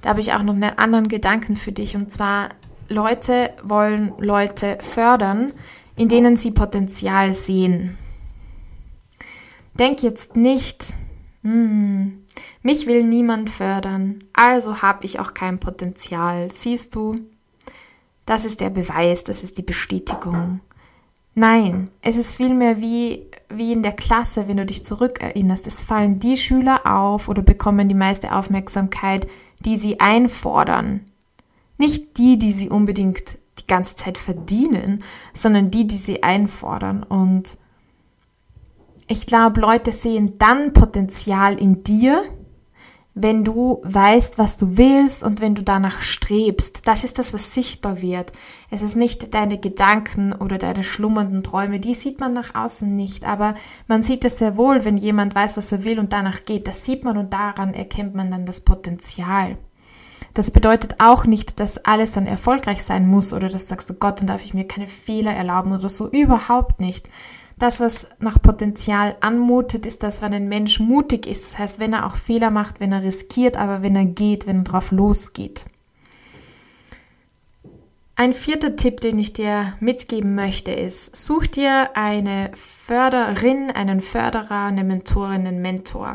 da 0.00 0.10
habe 0.10 0.20
ich 0.20 0.32
auch 0.32 0.42
noch 0.42 0.54
einen 0.54 0.78
anderen 0.78 1.08
Gedanken 1.08 1.56
für 1.56 1.72
dich. 1.72 1.96
Und 1.96 2.12
zwar, 2.12 2.50
Leute 2.88 3.50
wollen 3.62 4.12
Leute 4.18 4.78
fördern, 4.80 5.52
in 5.96 6.08
denen 6.08 6.36
sie 6.36 6.50
Potenzial 6.50 7.32
sehen. 7.32 7.96
Denk 9.78 10.02
jetzt 10.02 10.36
nicht, 10.36 10.94
hm, 11.42 12.24
mich 12.62 12.86
will 12.86 13.04
niemand 13.04 13.50
fördern, 13.50 14.24
also 14.32 14.82
habe 14.82 15.04
ich 15.04 15.20
auch 15.20 15.34
kein 15.34 15.60
Potenzial. 15.60 16.50
Siehst 16.50 16.94
du, 16.94 17.14
das 18.24 18.44
ist 18.44 18.60
der 18.60 18.70
Beweis, 18.70 19.24
das 19.24 19.42
ist 19.42 19.58
die 19.58 19.62
Bestätigung. 19.62 20.60
Nein, 21.38 21.90
es 22.00 22.16
ist 22.16 22.34
vielmehr 22.34 22.80
wie, 22.80 23.26
wie 23.50 23.74
in 23.74 23.82
der 23.82 23.92
Klasse, 23.92 24.48
wenn 24.48 24.56
du 24.56 24.64
dich 24.64 24.86
zurückerinnerst. 24.86 25.66
Es 25.66 25.82
fallen 25.82 26.18
die 26.18 26.38
Schüler 26.38 26.86
auf 26.86 27.28
oder 27.28 27.42
bekommen 27.42 27.90
die 27.90 27.94
meiste 27.94 28.32
Aufmerksamkeit, 28.32 29.26
die 29.60 29.76
sie 29.76 30.00
einfordern. 30.00 31.02
Nicht 31.76 32.16
die, 32.16 32.38
die 32.38 32.52
sie 32.52 32.70
unbedingt 32.70 33.36
die 33.58 33.66
ganze 33.66 33.96
Zeit 33.96 34.16
verdienen, 34.16 35.04
sondern 35.34 35.70
die, 35.70 35.86
die 35.86 35.98
sie 35.98 36.22
einfordern. 36.22 37.02
Und 37.02 37.58
ich 39.06 39.26
glaube, 39.26 39.60
Leute 39.60 39.92
sehen 39.92 40.38
dann 40.38 40.72
Potenzial 40.72 41.60
in 41.60 41.82
dir, 41.84 42.24
wenn 43.18 43.44
du 43.44 43.80
weißt, 43.82 44.36
was 44.36 44.58
du 44.58 44.76
willst 44.76 45.24
und 45.24 45.40
wenn 45.40 45.54
du 45.54 45.62
danach 45.62 46.02
strebst. 46.02 46.86
Das 46.86 47.02
ist 47.02 47.18
das, 47.18 47.32
was 47.32 47.54
sichtbar 47.54 48.02
wird. 48.02 48.30
Es 48.70 48.82
ist 48.82 48.94
nicht 48.94 49.32
deine 49.32 49.58
Gedanken 49.58 50.34
oder 50.34 50.58
deine 50.58 50.84
schlummernden 50.84 51.42
Träume, 51.42 51.80
die 51.80 51.94
sieht 51.94 52.20
man 52.20 52.34
nach 52.34 52.54
außen 52.54 52.94
nicht, 52.94 53.24
aber 53.24 53.54
man 53.88 54.02
sieht 54.02 54.26
es 54.26 54.38
sehr 54.38 54.58
wohl, 54.58 54.84
wenn 54.84 54.98
jemand 54.98 55.34
weiß, 55.34 55.56
was 55.56 55.72
er 55.72 55.84
will 55.84 55.98
und 55.98 56.12
danach 56.12 56.44
geht. 56.44 56.68
Das 56.68 56.84
sieht 56.84 57.04
man 57.04 57.16
und 57.16 57.32
daran 57.32 57.72
erkennt 57.72 58.14
man 58.14 58.30
dann 58.30 58.44
das 58.44 58.60
Potenzial. 58.60 59.56
Das 60.34 60.50
bedeutet 60.50 60.96
auch 61.00 61.24
nicht, 61.24 61.58
dass 61.58 61.78
alles 61.86 62.12
dann 62.12 62.26
erfolgreich 62.26 62.82
sein 62.82 63.08
muss 63.08 63.32
oder 63.32 63.48
dass 63.48 63.62
du 63.62 63.68
sagst, 63.70 63.90
oh 63.90 63.96
Gott, 63.98 64.20
dann 64.20 64.26
darf 64.26 64.44
ich 64.44 64.52
mir 64.52 64.68
keine 64.68 64.88
Fehler 64.88 65.32
erlauben 65.32 65.72
oder 65.72 65.88
so. 65.88 66.10
Überhaupt 66.10 66.80
nicht. 66.80 67.08
Das, 67.58 67.80
was 67.80 68.06
nach 68.18 68.40
Potenzial 68.40 69.16
anmutet, 69.20 69.86
ist 69.86 70.02
das, 70.02 70.20
wenn 70.20 70.34
ein 70.34 70.48
Mensch 70.48 70.78
mutig 70.78 71.26
ist. 71.26 71.52
Das 71.52 71.58
heißt, 71.58 71.78
wenn 71.78 71.94
er 71.94 72.04
auch 72.04 72.16
Fehler 72.16 72.50
macht, 72.50 72.80
wenn 72.80 72.92
er 72.92 73.02
riskiert, 73.02 73.56
aber 73.56 73.82
wenn 73.82 73.96
er 73.96 74.04
geht, 74.04 74.46
wenn 74.46 74.58
er 74.58 74.64
drauf 74.64 74.90
losgeht. 74.90 75.64
Ein 78.14 78.32
vierter 78.32 78.76
Tipp, 78.76 79.00
den 79.00 79.18
ich 79.18 79.32
dir 79.32 79.74
mitgeben 79.80 80.34
möchte, 80.34 80.70
ist, 80.72 81.16
such 81.16 81.46
dir 81.46 81.96
eine 81.96 82.50
Förderin, 82.54 83.70
einen 83.70 84.00
Förderer, 84.00 84.66
eine 84.66 84.84
Mentorin, 84.84 85.46
einen 85.46 85.60
Mentor. 85.60 86.14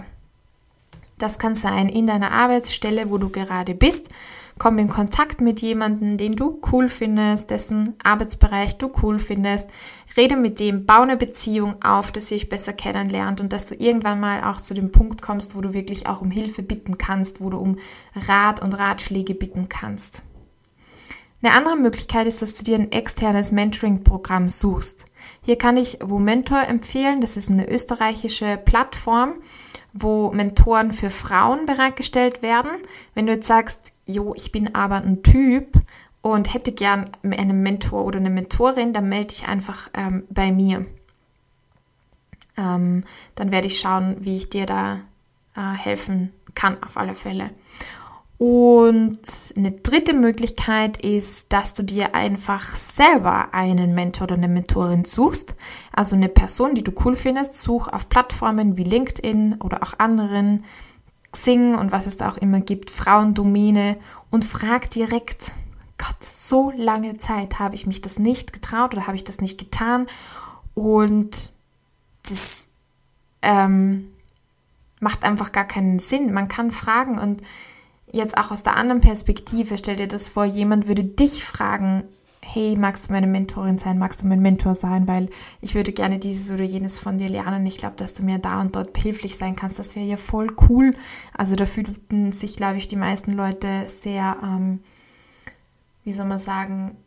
Das 1.19 1.37
kann 1.37 1.53
sein 1.53 1.89
in 1.89 2.07
deiner 2.07 2.31
Arbeitsstelle, 2.31 3.11
wo 3.11 3.19
du 3.19 3.29
gerade 3.29 3.75
bist. 3.75 4.09
Komm 4.57 4.79
in 4.79 4.89
Kontakt 4.89 5.41
mit 5.41 5.61
jemandem, 5.61 6.17
den 6.17 6.35
du 6.35 6.59
cool 6.71 6.89
findest, 6.89 7.51
dessen 7.51 7.95
Arbeitsbereich 8.03 8.77
du 8.77 8.91
cool 9.01 9.19
findest. 9.19 9.69
Rede 10.17 10.35
mit 10.35 10.59
dem, 10.59 10.85
baue 10.85 11.03
eine 11.03 11.17
Beziehung 11.17 11.81
auf, 11.81 12.11
dass 12.11 12.31
ihr 12.31 12.37
euch 12.37 12.49
besser 12.49 12.73
kennenlernt 12.73 13.39
und 13.39 13.53
dass 13.53 13.65
du 13.65 13.75
irgendwann 13.75 14.19
mal 14.19 14.43
auch 14.43 14.59
zu 14.59 14.73
dem 14.73 14.91
Punkt 14.91 15.21
kommst, 15.21 15.55
wo 15.55 15.61
du 15.61 15.73
wirklich 15.73 16.07
auch 16.07 16.21
um 16.21 16.31
Hilfe 16.31 16.63
bitten 16.63 16.97
kannst, 16.97 17.41
wo 17.41 17.49
du 17.49 17.57
um 17.57 17.77
Rat 18.15 18.61
und 18.61 18.77
Ratschläge 18.77 19.35
bitten 19.35 19.69
kannst. 19.69 20.21
Eine 21.43 21.55
andere 21.55 21.75
Möglichkeit 21.75 22.27
ist, 22.27 22.41
dass 22.41 22.53
du 22.53 22.63
dir 22.63 22.75
ein 22.75 22.91
externes 22.91 23.51
Mentoring-Programm 23.51 24.47
suchst. 24.47 25.05
Hier 25.43 25.57
kann 25.57 25.75
ich 25.75 25.97
Womentor 26.03 26.61
empfehlen. 26.67 27.19
Das 27.19 27.35
ist 27.35 27.49
eine 27.49 27.67
österreichische 27.67 28.57
Plattform 28.63 29.35
wo 29.93 30.31
Mentoren 30.31 30.91
für 30.91 31.09
Frauen 31.09 31.65
bereitgestellt 31.65 32.41
werden. 32.41 32.71
Wenn 33.13 33.25
du 33.25 33.33
jetzt 33.33 33.47
sagst, 33.47 33.91
jo, 34.05 34.33
ich 34.35 34.51
bin 34.51 34.73
aber 34.75 34.95
ein 34.95 35.23
Typ 35.23 35.73
und 36.21 36.53
hätte 36.53 36.71
gern 36.71 37.09
einen 37.23 37.63
Mentor 37.63 38.05
oder 38.05 38.19
eine 38.19 38.29
Mentorin, 38.29 38.93
dann 38.93 39.09
melde 39.09 39.27
dich 39.27 39.47
einfach 39.47 39.89
ähm, 39.93 40.23
bei 40.29 40.51
mir. 40.51 40.85
Ähm, 42.57 43.03
dann 43.35 43.51
werde 43.51 43.67
ich 43.67 43.79
schauen, 43.79 44.17
wie 44.19 44.37
ich 44.37 44.49
dir 44.49 44.65
da 44.65 44.99
äh, 45.55 45.73
helfen 45.73 46.31
kann, 46.53 46.81
auf 46.83 46.97
alle 46.97 47.15
Fälle. 47.15 47.51
Und 48.37 49.53
eine 49.55 49.71
dritte 49.71 50.13
Möglichkeit 50.13 50.97
ist, 50.97 51.53
dass 51.53 51.75
du 51.75 51.83
dir 51.83 52.15
einfach 52.15 52.75
selber 52.75 53.53
einen 53.53 53.93
Mentor 53.93 54.23
oder 54.23 54.35
eine 54.35 54.47
Mentorin 54.47 55.05
suchst. 55.05 55.53
Also 55.93 56.15
eine 56.15 56.27
Person, 56.27 56.73
die 56.73 56.83
du 56.83 56.91
cool 57.05 57.13
findest, 57.13 57.55
such 57.55 57.87
auf 57.87 58.09
Plattformen 58.09 58.77
wie 58.77 58.83
LinkedIn 58.83 59.61
oder 59.61 59.83
auch 59.83 59.93
anderen, 59.99 60.63
Xing 61.31 61.75
und 61.75 61.91
was 61.91 62.07
es 62.07 62.17
da 62.17 62.29
auch 62.29 62.37
immer 62.37 62.61
gibt, 62.61 62.89
Frauendomäne 62.89 63.97
und 64.31 64.43
frag 64.43 64.89
direkt. 64.89 65.51
Gott, 66.01 66.23
so 66.23 66.71
lange 66.75 67.17
Zeit 67.17 67.59
habe 67.59 67.75
ich 67.75 67.85
mich 67.85 68.01
das 68.01 68.17
nicht 68.17 68.53
getraut 68.53 68.93
oder 68.93 69.05
habe 69.05 69.15
ich 69.15 69.23
das 69.23 69.39
nicht 69.39 69.59
getan. 69.59 70.07
Und 70.73 71.53
das 72.27 72.71
ähm, 73.41 74.11
macht 74.99 75.23
einfach 75.23 75.51
gar 75.51 75.65
keinen 75.65 75.99
Sinn. 75.99 76.33
Man 76.33 76.47
kann 76.47 76.71
fragen 76.71 77.19
und 77.19 77.41
jetzt 78.11 78.37
auch 78.37 78.51
aus 78.51 78.63
der 78.63 78.77
anderen 78.77 79.01
Perspektive, 79.01 79.77
stell 79.77 79.95
dir 79.95 80.07
das 80.07 80.29
vor, 80.29 80.45
jemand 80.45 80.87
würde 80.87 81.03
dich 81.03 81.43
fragen, 81.43 82.03
hey, 82.41 82.75
magst 82.77 83.07
du 83.07 83.13
meine 83.13 83.27
Mentorin 83.27 83.77
sein, 83.77 83.99
magst 83.99 84.23
du 84.23 84.27
mein 84.27 84.41
Mentor 84.41 84.73
sein, 84.73 85.07
weil 85.07 85.29
ich 85.61 85.75
würde 85.75 85.91
gerne 85.91 86.17
dieses 86.17 86.51
oder 86.51 86.63
jenes 86.63 86.99
von 86.99 87.19
dir 87.19 87.29
lernen. 87.29 87.65
Ich 87.67 87.77
glaube, 87.77 87.95
dass 87.97 88.13
du 88.13 88.23
mir 88.23 88.39
da 88.39 88.59
und 88.59 88.75
dort 88.75 88.93
behilflich 88.93 89.37
sein 89.37 89.55
kannst. 89.55 89.77
Das 89.77 89.95
wäre 89.95 90.05
ja 90.05 90.17
voll 90.17 90.47
cool. 90.67 90.95
Also 91.33 91.55
da 91.55 91.65
fühlten 91.65 92.31
sich, 92.31 92.55
glaube 92.55 92.77
ich, 92.77 92.87
die 92.87 92.95
meisten 92.95 93.31
Leute 93.31 93.83
sehr, 93.87 94.37
ähm, 94.41 94.79
wie 96.11 96.15
soll 96.15 96.25
man 96.25 96.39
sagen, 96.39 96.97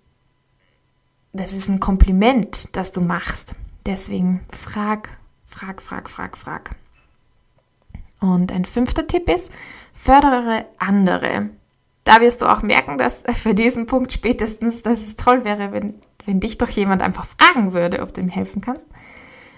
das 1.35 1.53
ist 1.53 1.69
ein 1.69 1.79
Kompliment, 1.79 2.75
das 2.75 2.91
du 2.91 3.03
machst. 3.03 3.53
Deswegen 3.85 4.41
frag, 4.51 5.19
frag, 5.45 5.83
frag, 5.83 6.09
frag, 6.09 6.39
frag. 6.39 6.71
Und 8.19 8.51
ein 8.51 8.65
fünfter 8.65 9.07
Tipp 9.07 9.29
ist, 9.29 9.55
fördere 9.93 10.65
andere. 10.79 11.51
Da 12.05 12.23
wirst 12.23 12.41
du 12.41 12.47
auch 12.47 12.63
merken, 12.63 12.97
dass 12.97 13.25
für 13.35 13.53
diesen 13.53 13.85
Punkt 13.85 14.11
spätestens, 14.11 14.81
dass 14.81 15.05
es 15.05 15.17
toll 15.17 15.45
wäre, 15.45 15.71
wenn, 15.73 15.99
wenn 16.25 16.41
dich 16.41 16.57
doch 16.57 16.71
jemand 16.71 17.03
einfach 17.03 17.27
fragen 17.27 17.75
würde, 17.75 18.01
ob 18.01 18.15
du 18.15 18.23
ihm 18.23 18.31
helfen 18.31 18.63
kannst. 18.63 18.87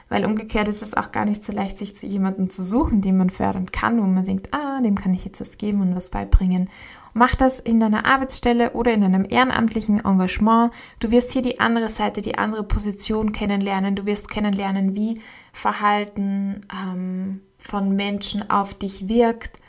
Weil 0.09 0.25
umgekehrt 0.25 0.69
ist 0.69 0.83
es 0.83 0.95
auch 0.95 1.11
gar 1.11 1.25
nicht 1.25 1.45
so 1.45 1.53
leicht, 1.53 1.79
sich 1.79 1.97
zu 1.97 2.07
jemandem 2.07 2.49
zu 2.49 2.63
suchen, 2.63 3.01
den 3.01 3.17
man 3.17 3.31
fördern 3.31 3.67
kann, 3.73 3.99
wo 3.99 4.05
man 4.05 4.25
denkt, 4.25 4.55
ah, 4.55 4.81
dem 4.81 4.95
kann 4.95 5.15
ich 5.15 5.25
jetzt 5.25 5.41
was 5.41 5.59
geben 5.59 5.81
und 5.81 5.97
was 5.97 6.11
beibringen. 6.11 6.71
Mach 7.13 7.35
das 7.35 7.59
in 7.59 7.81
deiner 7.81 8.05
Arbeitsstelle 8.05 8.73
oder 8.73 8.93
in 8.93 9.03
einem 9.03 9.27
ehrenamtlichen 9.29 10.05
Engagement. 10.05 10.73
Du 11.01 11.11
wirst 11.11 11.33
hier 11.33 11.43
die 11.43 11.59
andere 11.59 11.89
Seite, 11.89 12.21
die 12.21 12.39
andere 12.39 12.63
Position 12.63 13.33
kennenlernen. 13.33 13.97
Du 13.97 14.07
wirst 14.07 14.31
kennenlernen, 14.31 14.95
wie 14.95 15.21
Verhalten 15.53 16.61
ähm, 16.73 17.41
von 17.59 17.97
Menschen 17.97 18.49
auf 18.51 18.75
dich 18.75 19.09
wirkt 19.09 19.61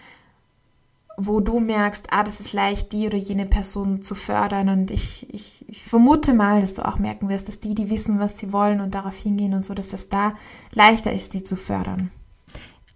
wo 1.17 1.39
du 1.39 1.59
merkst, 1.59 2.07
ah, 2.12 2.24
das 2.24 2.39
ist 2.39 2.53
leicht, 2.53 2.91
die 2.93 3.07
oder 3.07 3.17
jene 3.17 3.47
Person 3.47 4.03
zu 4.03 4.13
fördern. 4.13 4.69
Und 4.69 4.91
ich, 4.91 5.27
ich, 5.33 5.67
ich 5.67 5.83
vermute 5.83 6.33
mal, 6.33 6.62
dass 6.62 6.75
du 6.75 6.88
auch 6.88 7.00
merken 7.00 7.27
wirst, 7.27 7.47
dass 7.47 7.59
die, 7.59 7.74
die 7.74 7.89
wissen, 7.89 8.19
was 8.19 8.38
sie 8.38 8.53
wollen 8.53 8.79
und 8.79 8.93
darauf 8.93 9.15
hingehen 9.17 9.55
und 9.55 9.65
so, 9.65 9.74
dass 9.74 9.93
es 9.93 10.09
da 10.09 10.36
leichter 10.74 11.12
ist, 11.12 11.33
die 11.33 11.41
zu 11.41 11.55
fördern. 11.55 12.12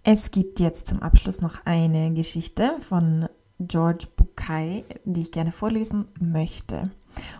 Es 0.04 0.30
gibt 0.30 0.60
jetzt 0.60 0.86
zum 0.88 1.02
Abschluss 1.02 1.40
noch 1.40 1.66
eine 1.66 2.12
Geschichte 2.12 2.76
von 2.88 3.28
George 3.58 4.06
Bukai, 4.16 4.84
die 5.04 5.20
ich 5.20 5.32
gerne 5.32 5.52
vorlesen 5.52 6.06
möchte. 6.20 6.92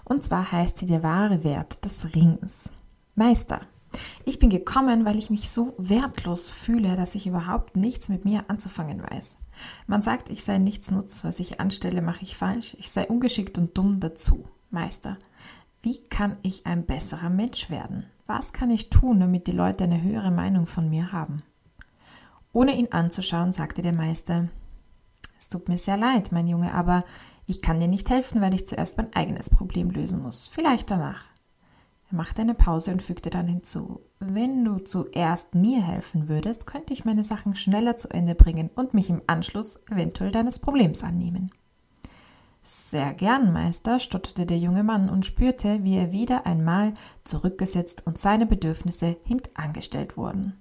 Und 0.04 0.22
zwar 0.24 0.50
heißt 0.50 0.78
sie 0.78 0.86
Der 0.86 1.02
wahre 1.02 1.44
Wert 1.44 1.84
des 1.84 2.14
Rings. 2.14 2.70
Meister, 3.14 3.60
ich 4.24 4.38
bin 4.38 4.50
gekommen, 4.50 5.04
weil 5.04 5.18
ich 5.18 5.30
mich 5.30 5.50
so 5.50 5.74
wertlos 5.78 6.50
fühle, 6.50 6.96
dass 6.96 7.14
ich 7.14 7.26
überhaupt 7.26 7.76
nichts 7.76 8.08
mit 8.08 8.24
mir 8.24 8.44
anzufangen 8.48 9.02
weiß. 9.02 9.36
Man 9.86 10.02
sagt, 10.02 10.30
ich 10.30 10.44
sei 10.44 10.58
nichts 10.58 10.90
nutz, 10.90 11.24
was 11.24 11.40
ich 11.40 11.60
anstelle, 11.60 12.02
mache 12.02 12.22
ich 12.22 12.36
falsch, 12.36 12.76
ich 12.78 12.90
sei 12.90 13.06
ungeschickt 13.06 13.58
und 13.58 13.76
dumm 13.76 14.00
dazu. 14.00 14.48
Meister, 14.70 15.18
wie 15.82 16.02
kann 16.04 16.36
ich 16.42 16.66
ein 16.66 16.86
besserer 16.86 17.30
Mensch 17.30 17.70
werden? 17.70 18.06
Was 18.26 18.52
kann 18.52 18.70
ich 18.70 18.88
tun, 18.88 19.20
damit 19.20 19.46
die 19.46 19.52
Leute 19.52 19.84
eine 19.84 20.02
höhere 20.02 20.30
Meinung 20.30 20.66
von 20.66 20.88
mir 20.88 21.12
haben? 21.12 21.42
Ohne 22.52 22.76
ihn 22.76 22.92
anzuschauen, 22.92 23.52
sagte 23.52 23.82
der 23.82 23.92
Meister, 23.92 24.48
es 25.38 25.48
tut 25.48 25.68
mir 25.68 25.78
sehr 25.78 25.96
leid, 25.96 26.30
mein 26.30 26.46
Junge, 26.46 26.72
aber 26.72 27.04
ich 27.46 27.60
kann 27.60 27.80
dir 27.80 27.88
nicht 27.88 28.08
helfen, 28.10 28.40
weil 28.40 28.54
ich 28.54 28.66
zuerst 28.66 28.96
mein 28.96 29.12
eigenes 29.14 29.50
Problem 29.50 29.90
lösen 29.90 30.22
muss. 30.22 30.46
Vielleicht 30.46 30.90
danach. 30.90 31.24
Er 32.12 32.16
machte 32.16 32.42
eine 32.42 32.54
Pause 32.54 32.92
und 32.92 33.02
fügte 33.02 33.30
dann 33.30 33.48
hinzu, 33.48 34.02
wenn 34.18 34.66
du 34.66 34.76
zuerst 34.76 35.54
mir 35.54 35.80
helfen 35.82 36.28
würdest, 36.28 36.66
könnte 36.66 36.92
ich 36.92 37.06
meine 37.06 37.22
Sachen 37.22 37.54
schneller 37.54 37.96
zu 37.96 38.08
Ende 38.10 38.34
bringen 38.34 38.68
und 38.74 38.92
mich 38.92 39.08
im 39.08 39.22
Anschluss 39.26 39.80
eventuell 39.90 40.30
deines 40.30 40.58
Problems 40.58 41.02
annehmen. 41.02 41.50
Sehr 42.62 43.14
gern, 43.14 43.50
Meister, 43.50 43.98
stotterte 43.98 44.44
der 44.44 44.58
junge 44.58 44.84
Mann 44.84 45.08
und 45.08 45.24
spürte, 45.24 45.84
wie 45.84 45.96
er 45.96 46.12
wieder 46.12 46.44
einmal 46.44 46.92
zurückgesetzt 47.24 48.06
und 48.06 48.18
seine 48.18 48.44
Bedürfnisse 48.44 49.16
hintangestellt 49.24 50.18
wurden. 50.18 50.60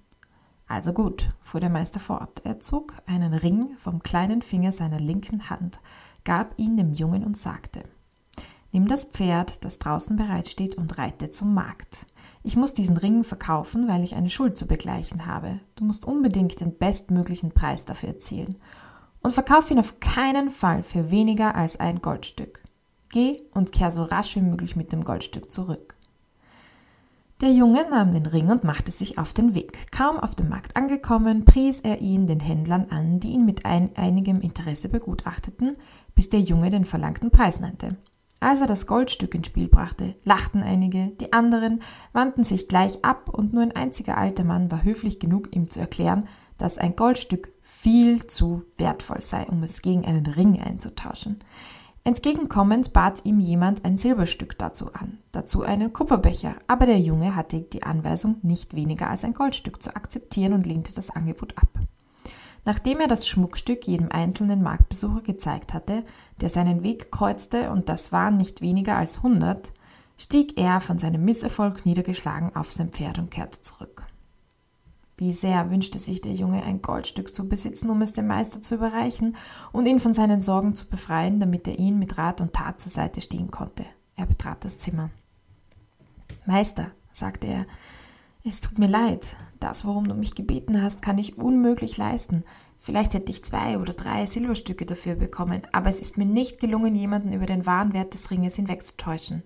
Also 0.67 0.93
gut, 0.93 1.33
fuhr 1.41 1.59
der 1.59 1.69
Meister 1.69 1.99
fort. 1.99 2.45
Er 2.45 2.61
zog 2.61 2.93
einen 3.05 3.33
Ring 3.33 3.75
vom 3.77 3.99
kleinen 3.99 4.41
Finger 4.41 4.71
seiner 4.71 5.01
linken 5.01 5.49
Hand, 5.49 5.81
gab 6.23 6.57
ihn 6.57 6.77
dem 6.77 6.93
Jungen 6.93 7.25
und 7.25 7.35
sagte 7.35 7.83
Nimm 8.71 8.87
das 8.87 9.05
Pferd, 9.05 9.65
das 9.65 9.79
draußen 9.79 10.15
bereitsteht, 10.15 10.75
und 10.75 10.97
reite 10.97 11.29
zum 11.29 11.53
Markt. 11.53 12.07
Ich 12.43 12.55
muss 12.55 12.73
diesen 12.73 12.97
Ring 12.97 13.23
verkaufen, 13.23 13.87
weil 13.87 14.03
ich 14.03 14.15
eine 14.15 14.29
Schuld 14.29 14.57
zu 14.57 14.65
begleichen 14.65 15.25
habe. 15.25 15.59
Du 15.75 15.83
musst 15.83 16.05
unbedingt 16.05 16.59
den 16.61 16.77
bestmöglichen 16.77 17.51
Preis 17.51 17.85
dafür 17.85 18.09
erzielen. 18.09 18.57
Und 19.21 19.33
verkauf 19.33 19.69
ihn 19.69 19.79
auf 19.79 19.99
keinen 19.99 20.49
Fall 20.49 20.83
für 20.83 21.11
weniger 21.11 21.55
als 21.55 21.79
ein 21.79 22.01
Goldstück. 22.01 22.63
Geh 23.09 23.41
und 23.53 23.71
kehr 23.71 23.91
so 23.91 24.03
rasch 24.03 24.35
wie 24.35 24.41
möglich 24.41 24.75
mit 24.75 24.93
dem 24.93 25.03
Goldstück 25.03 25.51
zurück. 25.51 25.95
Der 27.41 27.51
Junge 27.51 27.89
nahm 27.89 28.13
den 28.13 28.27
Ring 28.27 28.49
und 28.49 28.63
machte 28.63 28.91
sich 28.91 29.17
auf 29.17 29.33
den 29.33 29.53
Weg. 29.55 29.91
Kaum 29.91 30.19
auf 30.19 30.35
dem 30.35 30.47
Markt 30.47 30.77
angekommen, 30.77 31.43
pries 31.43 31.81
er 31.81 31.99
ihn 31.99 32.27
den 32.27 32.39
Händlern 32.39 32.85
an, 32.89 33.19
die 33.19 33.29
ihn 33.29 33.45
mit 33.45 33.65
ein, 33.65 33.95
einigem 33.95 34.41
Interesse 34.41 34.89
begutachteten, 34.89 35.75
bis 36.13 36.29
der 36.29 36.39
Junge 36.39 36.69
den 36.69 36.85
verlangten 36.85 37.31
Preis 37.31 37.59
nannte. 37.59 37.97
Als 38.43 38.59
er 38.59 38.65
das 38.65 38.87
Goldstück 38.87 39.35
ins 39.35 39.45
Spiel 39.45 39.67
brachte, 39.67 40.15
lachten 40.23 40.63
einige, 40.63 41.09
die 41.21 41.31
anderen 41.31 41.79
wandten 42.11 42.43
sich 42.43 42.67
gleich 42.67 43.05
ab 43.05 43.29
und 43.29 43.53
nur 43.53 43.61
ein 43.61 43.75
einziger 43.75 44.17
alter 44.17 44.43
Mann 44.43 44.71
war 44.71 44.83
höflich 44.83 45.19
genug, 45.19 45.55
ihm 45.55 45.69
zu 45.69 45.79
erklären, 45.79 46.27
dass 46.57 46.79
ein 46.79 46.95
Goldstück 46.95 47.53
viel 47.61 48.25
zu 48.25 48.63
wertvoll 48.79 49.21
sei, 49.21 49.45
um 49.45 49.61
es 49.61 49.83
gegen 49.83 50.05
einen 50.05 50.25
Ring 50.25 50.59
einzutauschen. 50.59 51.37
Entgegenkommend 52.03 52.93
bat 52.93 53.23
ihm 53.25 53.39
jemand 53.39 53.85
ein 53.85 53.95
Silberstück 53.95 54.57
dazu 54.57 54.91
an, 54.91 55.19
dazu 55.31 55.61
einen 55.61 55.93
Kupferbecher, 55.93 56.55
aber 56.65 56.87
der 56.87 56.99
Junge 56.99 57.35
hatte 57.35 57.61
die 57.61 57.83
Anweisung, 57.83 58.37
nicht 58.41 58.75
weniger 58.75 59.07
als 59.11 59.23
ein 59.23 59.35
Goldstück 59.35 59.83
zu 59.83 59.95
akzeptieren 59.95 60.53
und 60.53 60.65
lehnte 60.65 60.95
das 60.95 61.11
Angebot 61.11 61.55
ab. 61.59 61.80
Nachdem 62.63 62.99
er 62.99 63.07
das 63.07 63.27
Schmuckstück 63.27 63.87
jedem 63.87 64.11
einzelnen 64.11 64.61
Marktbesucher 64.61 65.21
gezeigt 65.21 65.73
hatte, 65.73 66.03
der 66.41 66.49
seinen 66.49 66.83
Weg 66.83 67.11
kreuzte, 67.11 67.71
und 67.71 67.89
das 67.89 68.11
waren 68.11 68.35
nicht 68.35 68.61
weniger 68.61 68.97
als 68.97 69.23
hundert, 69.23 69.73
stieg 70.17 70.59
er 70.59 70.79
von 70.81 70.99
seinem 70.99 71.25
Misserfolg 71.25 71.85
niedergeschlagen 71.85 72.55
auf 72.55 72.71
sein 72.71 72.91
Pferd 72.91 73.17
und 73.17 73.31
kehrte 73.31 73.61
zurück. 73.61 74.03
Wie 75.17 75.31
sehr 75.31 75.69
wünschte 75.69 75.99
sich 75.99 76.21
der 76.21 76.33
Junge 76.33 76.63
ein 76.63 76.81
Goldstück 76.81 77.33
zu 77.33 77.47
besitzen, 77.47 77.89
um 77.89 78.01
es 78.01 78.13
dem 78.13 78.27
Meister 78.27 78.61
zu 78.61 78.75
überreichen 78.75 79.35
und 79.71 79.85
ihn 79.85 79.99
von 79.99 80.13
seinen 80.13 80.41
Sorgen 80.41 80.73
zu 80.73 80.87
befreien, 80.87 81.39
damit 81.39 81.67
er 81.67 81.77
ihn 81.77 81.99
mit 81.99 82.17
Rat 82.17 82.41
und 82.41 82.53
Tat 82.53 82.81
zur 82.81 82.91
Seite 82.91 83.21
stehen 83.21 83.51
konnte. 83.51 83.85
Er 84.15 84.25
betrat 84.25 84.63
das 84.63 84.79
Zimmer. 84.79 85.11
Meister, 86.45 86.91
sagte 87.11 87.47
er, 87.47 87.65
es 88.43 88.59
tut 88.59 88.79
mir 88.79 88.87
leid. 88.87 89.37
Das, 89.59 89.85
worum 89.85 90.07
du 90.07 90.15
mich 90.15 90.35
gebeten 90.35 90.81
hast, 90.81 91.01
kann 91.01 91.17
ich 91.17 91.37
unmöglich 91.37 91.97
leisten. 91.97 92.43
Vielleicht 92.79 93.13
hätte 93.13 93.31
ich 93.31 93.43
zwei 93.43 93.77
oder 93.77 93.93
drei 93.93 94.25
Silberstücke 94.25 94.87
dafür 94.87 95.15
bekommen, 95.15 95.61
aber 95.71 95.89
es 95.89 95.99
ist 95.99 96.17
mir 96.17 96.25
nicht 96.25 96.59
gelungen, 96.59 96.95
jemanden 96.95 97.31
über 97.31 97.45
den 97.45 97.67
wahren 97.67 97.93
Wert 97.93 98.15
des 98.15 98.31
Ringes 98.31 98.55
hinwegzutäuschen. 98.55 99.43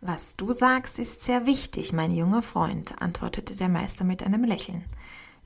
Was 0.00 0.34
du 0.34 0.52
sagst, 0.52 0.98
ist 0.98 1.22
sehr 1.22 1.46
wichtig, 1.46 1.92
mein 1.92 2.10
junger 2.10 2.42
Freund, 2.42 3.00
antwortete 3.00 3.54
der 3.54 3.68
Meister 3.68 4.02
mit 4.02 4.24
einem 4.24 4.42
Lächeln. 4.42 4.84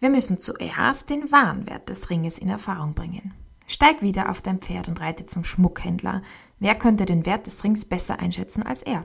Wir 0.00 0.08
müssen 0.08 0.40
zuerst 0.40 1.10
den 1.10 1.30
wahren 1.30 1.66
Wert 1.66 1.90
des 1.90 2.08
Ringes 2.08 2.38
in 2.38 2.48
Erfahrung 2.48 2.94
bringen. 2.94 3.34
Steig 3.66 4.00
wieder 4.00 4.30
auf 4.30 4.40
dein 4.40 4.60
Pferd 4.60 4.88
und 4.88 5.00
reite 5.00 5.26
zum 5.26 5.44
Schmuckhändler. 5.44 6.22
Wer 6.58 6.74
könnte 6.74 7.04
den 7.04 7.26
Wert 7.26 7.46
des 7.46 7.62
Rings 7.64 7.84
besser 7.84 8.18
einschätzen 8.18 8.62
als 8.62 8.82
er? 8.82 9.04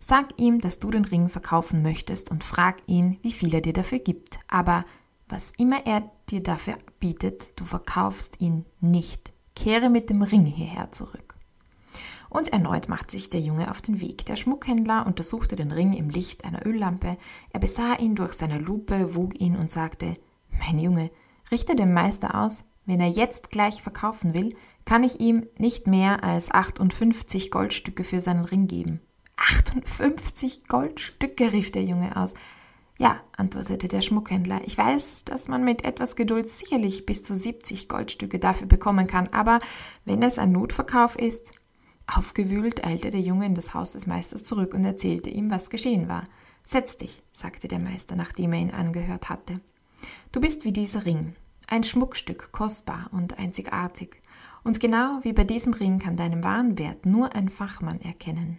Sag 0.00 0.40
ihm, 0.40 0.60
dass 0.60 0.78
du 0.78 0.90
den 0.90 1.04
Ring 1.04 1.28
verkaufen 1.28 1.82
möchtest 1.82 2.30
und 2.30 2.44
frag 2.44 2.82
ihn, 2.86 3.18
wie 3.22 3.32
viel 3.32 3.54
er 3.54 3.60
dir 3.60 3.72
dafür 3.72 3.98
gibt. 3.98 4.38
Aber 4.48 4.84
was 5.28 5.52
immer 5.58 5.86
er 5.86 6.10
dir 6.30 6.42
dafür 6.42 6.76
bietet, 7.00 7.58
du 7.58 7.64
verkaufst 7.64 8.40
ihn 8.40 8.64
nicht. 8.80 9.32
Kehre 9.56 9.90
mit 9.90 10.10
dem 10.10 10.22
Ring 10.22 10.44
hierher 10.44 10.92
zurück. 10.92 11.34
Und 12.28 12.52
erneut 12.52 12.88
macht 12.88 13.10
sich 13.12 13.30
der 13.30 13.40
Junge 13.40 13.70
auf 13.70 13.80
den 13.80 14.00
Weg. 14.00 14.26
Der 14.26 14.34
Schmuckhändler 14.34 15.06
untersuchte 15.06 15.54
den 15.54 15.70
Ring 15.70 15.92
im 15.92 16.10
Licht 16.10 16.44
einer 16.44 16.66
Öllampe. 16.66 17.16
Er 17.50 17.60
besah 17.60 17.94
ihn 17.94 18.16
durch 18.16 18.32
seine 18.32 18.58
Lupe, 18.58 19.14
wog 19.14 19.40
ihn 19.40 19.56
und 19.56 19.70
sagte, 19.70 20.16
mein 20.58 20.80
Junge, 20.80 21.10
richte 21.50 21.76
dem 21.76 21.92
Meister 21.92 22.34
aus, 22.34 22.64
wenn 22.86 23.00
er 23.00 23.08
jetzt 23.08 23.50
gleich 23.50 23.82
verkaufen 23.82 24.34
will, 24.34 24.56
kann 24.84 25.04
ich 25.04 25.20
ihm 25.20 25.46
nicht 25.58 25.86
mehr 25.86 26.22
als 26.24 26.50
58 26.50 27.50
Goldstücke 27.50 28.04
für 28.04 28.20
seinen 28.20 28.44
Ring 28.44 28.66
geben. 28.66 29.00
58 29.36 30.66
Goldstücke, 30.68 31.52
rief 31.52 31.70
der 31.70 31.84
Junge 31.84 32.16
aus. 32.16 32.34
Ja, 32.98 33.20
antwortete 33.36 33.88
der 33.88 34.02
Schmuckhändler, 34.02 34.60
ich 34.64 34.78
weiß, 34.78 35.24
dass 35.24 35.48
man 35.48 35.64
mit 35.64 35.84
etwas 35.84 36.14
Geduld 36.14 36.48
sicherlich 36.48 37.06
bis 37.06 37.22
zu 37.24 37.34
70 37.34 37.88
Goldstücke 37.88 38.38
dafür 38.38 38.68
bekommen 38.68 39.08
kann, 39.08 39.28
aber 39.28 39.58
wenn 40.04 40.22
es 40.22 40.38
ein 40.38 40.52
Notverkauf 40.52 41.16
ist. 41.16 41.52
Aufgewühlt 42.06 42.84
eilte 42.84 43.10
der 43.10 43.20
Junge 43.20 43.46
in 43.46 43.54
das 43.54 43.74
Haus 43.74 43.92
des 43.92 44.06
Meisters 44.06 44.44
zurück 44.44 44.74
und 44.74 44.84
erzählte 44.84 45.30
ihm, 45.30 45.50
was 45.50 45.70
geschehen 45.70 46.08
war. 46.08 46.24
Setz 46.62 46.96
dich, 46.96 47.22
sagte 47.32 47.66
der 47.66 47.78
Meister, 47.78 48.14
nachdem 48.14 48.52
er 48.52 48.60
ihn 48.60 48.70
angehört 48.70 49.28
hatte. 49.28 49.60
Du 50.30 50.40
bist 50.40 50.64
wie 50.64 50.72
dieser 50.72 51.04
Ring, 51.04 51.34
ein 51.66 51.82
Schmuckstück, 51.82 52.52
kostbar 52.52 53.08
und 53.12 53.38
einzigartig. 53.38 54.22
Und 54.62 54.80
genau 54.80 55.20
wie 55.22 55.32
bei 55.32 55.44
diesem 55.44 55.72
Ring 55.72 55.98
kann 55.98 56.16
deinen 56.16 56.44
wahren 56.44 56.78
Wert 56.78 57.06
nur 57.06 57.34
ein 57.34 57.48
Fachmann 57.48 58.00
erkennen. 58.00 58.58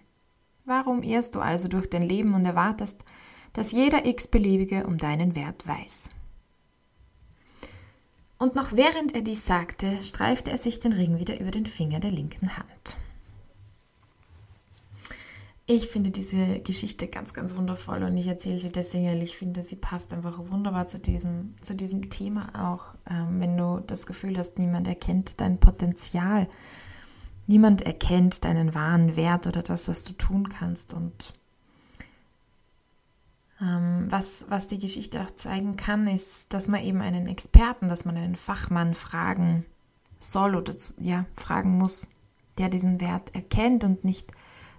Warum 0.66 1.04
irrst 1.04 1.36
du 1.36 1.42
also 1.42 1.68
durch 1.68 1.88
dein 1.90 2.02
Leben 2.02 2.34
und 2.34 2.44
erwartest, 2.44 3.06
dass 3.54 3.72
jeder 3.72 4.06
x-beliebige 4.06 4.88
um 4.88 4.98
deinen 4.98 5.36
Wert 5.36 5.68
weiß? 5.68 6.10
Und 8.38 8.56
noch 8.56 8.74
während 8.74 9.16
er 9.16 9.22
dies 9.22 9.46
sagte, 9.46 10.04
streifte 10.04 10.52
er 10.52 10.58
sich 10.58 10.80
den 10.80 10.92
Ring 10.92 11.20
wieder 11.20 11.40
über 11.40 11.52
den 11.52 11.68
Finger 11.68 12.00
der 12.00 12.12
linken 12.12 12.58
Hand. 12.58 12.98
Ich 15.68 15.88
finde 15.88 16.12
diese 16.12 16.60
Geschichte 16.60 17.08
ganz, 17.08 17.34
ganz 17.34 17.56
wundervoll 17.56 18.04
und 18.04 18.18
ich 18.18 18.28
erzähle 18.28 18.60
sie 18.60 18.72
deswegen, 18.72 19.22
ich 19.22 19.36
finde, 19.36 19.64
sie 19.64 19.76
passt 19.76 20.14
einfach 20.14 20.38
wunderbar 20.52 20.86
zu 20.86 21.00
diesem, 21.00 21.56
zu 21.62 21.76
diesem 21.76 22.10
Thema 22.10 22.50
auch. 22.72 22.96
Ähm, 23.10 23.40
wenn 23.40 23.58
du 23.58 23.82
das 23.86 24.06
Gefühl 24.06 24.38
hast, 24.38 24.60
niemand 24.60 24.88
erkennt 24.88 25.42
dein 25.42 25.60
Potenzial, 25.60 26.48
Niemand 27.48 27.84
erkennt 27.84 28.44
deinen 28.44 28.74
wahren 28.74 29.16
Wert 29.16 29.46
oder 29.46 29.62
das, 29.62 29.88
was 29.88 30.04
du 30.04 30.14
tun 30.14 30.50
kannst. 30.50 30.94
Und 30.94 31.34
ähm, 33.62 34.08
was, 34.10 34.46
was 34.50 34.68
die 34.68 34.80
Geschichte 34.80 35.22
auch 35.22 35.32
zeigen 35.32 35.76
kann, 35.76 36.08
ist, 36.08 36.54
dass 36.54 36.68
man 36.68 36.82
eben 36.82 37.02
einen 37.02 37.28
Experten, 37.28 37.88
dass 37.88 38.04
man 38.04 38.18
einen 38.18 38.36
Fachmann 38.36 38.96
fragen 38.96 39.66
soll 40.18 40.56
oder 40.56 40.74
ja, 40.98 41.26
fragen 41.36 41.78
muss, 41.78 42.10
der 42.58 42.70
diesen 42.70 43.00
Wert 43.00 43.36
erkennt 43.36 43.84
und 43.84 44.04
nicht 44.04 44.32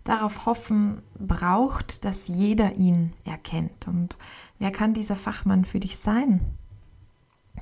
darauf 0.02 0.46
hoffen 0.46 1.02
braucht, 1.18 2.04
dass 2.04 2.26
jeder 2.26 2.74
ihn 2.74 3.12
erkennt. 3.24 3.86
Und 3.86 4.16
wer 4.58 4.72
kann 4.72 4.92
dieser 4.92 5.16
Fachmann 5.16 5.64
für 5.64 5.80
dich 5.80 5.98
sein? 5.98 6.40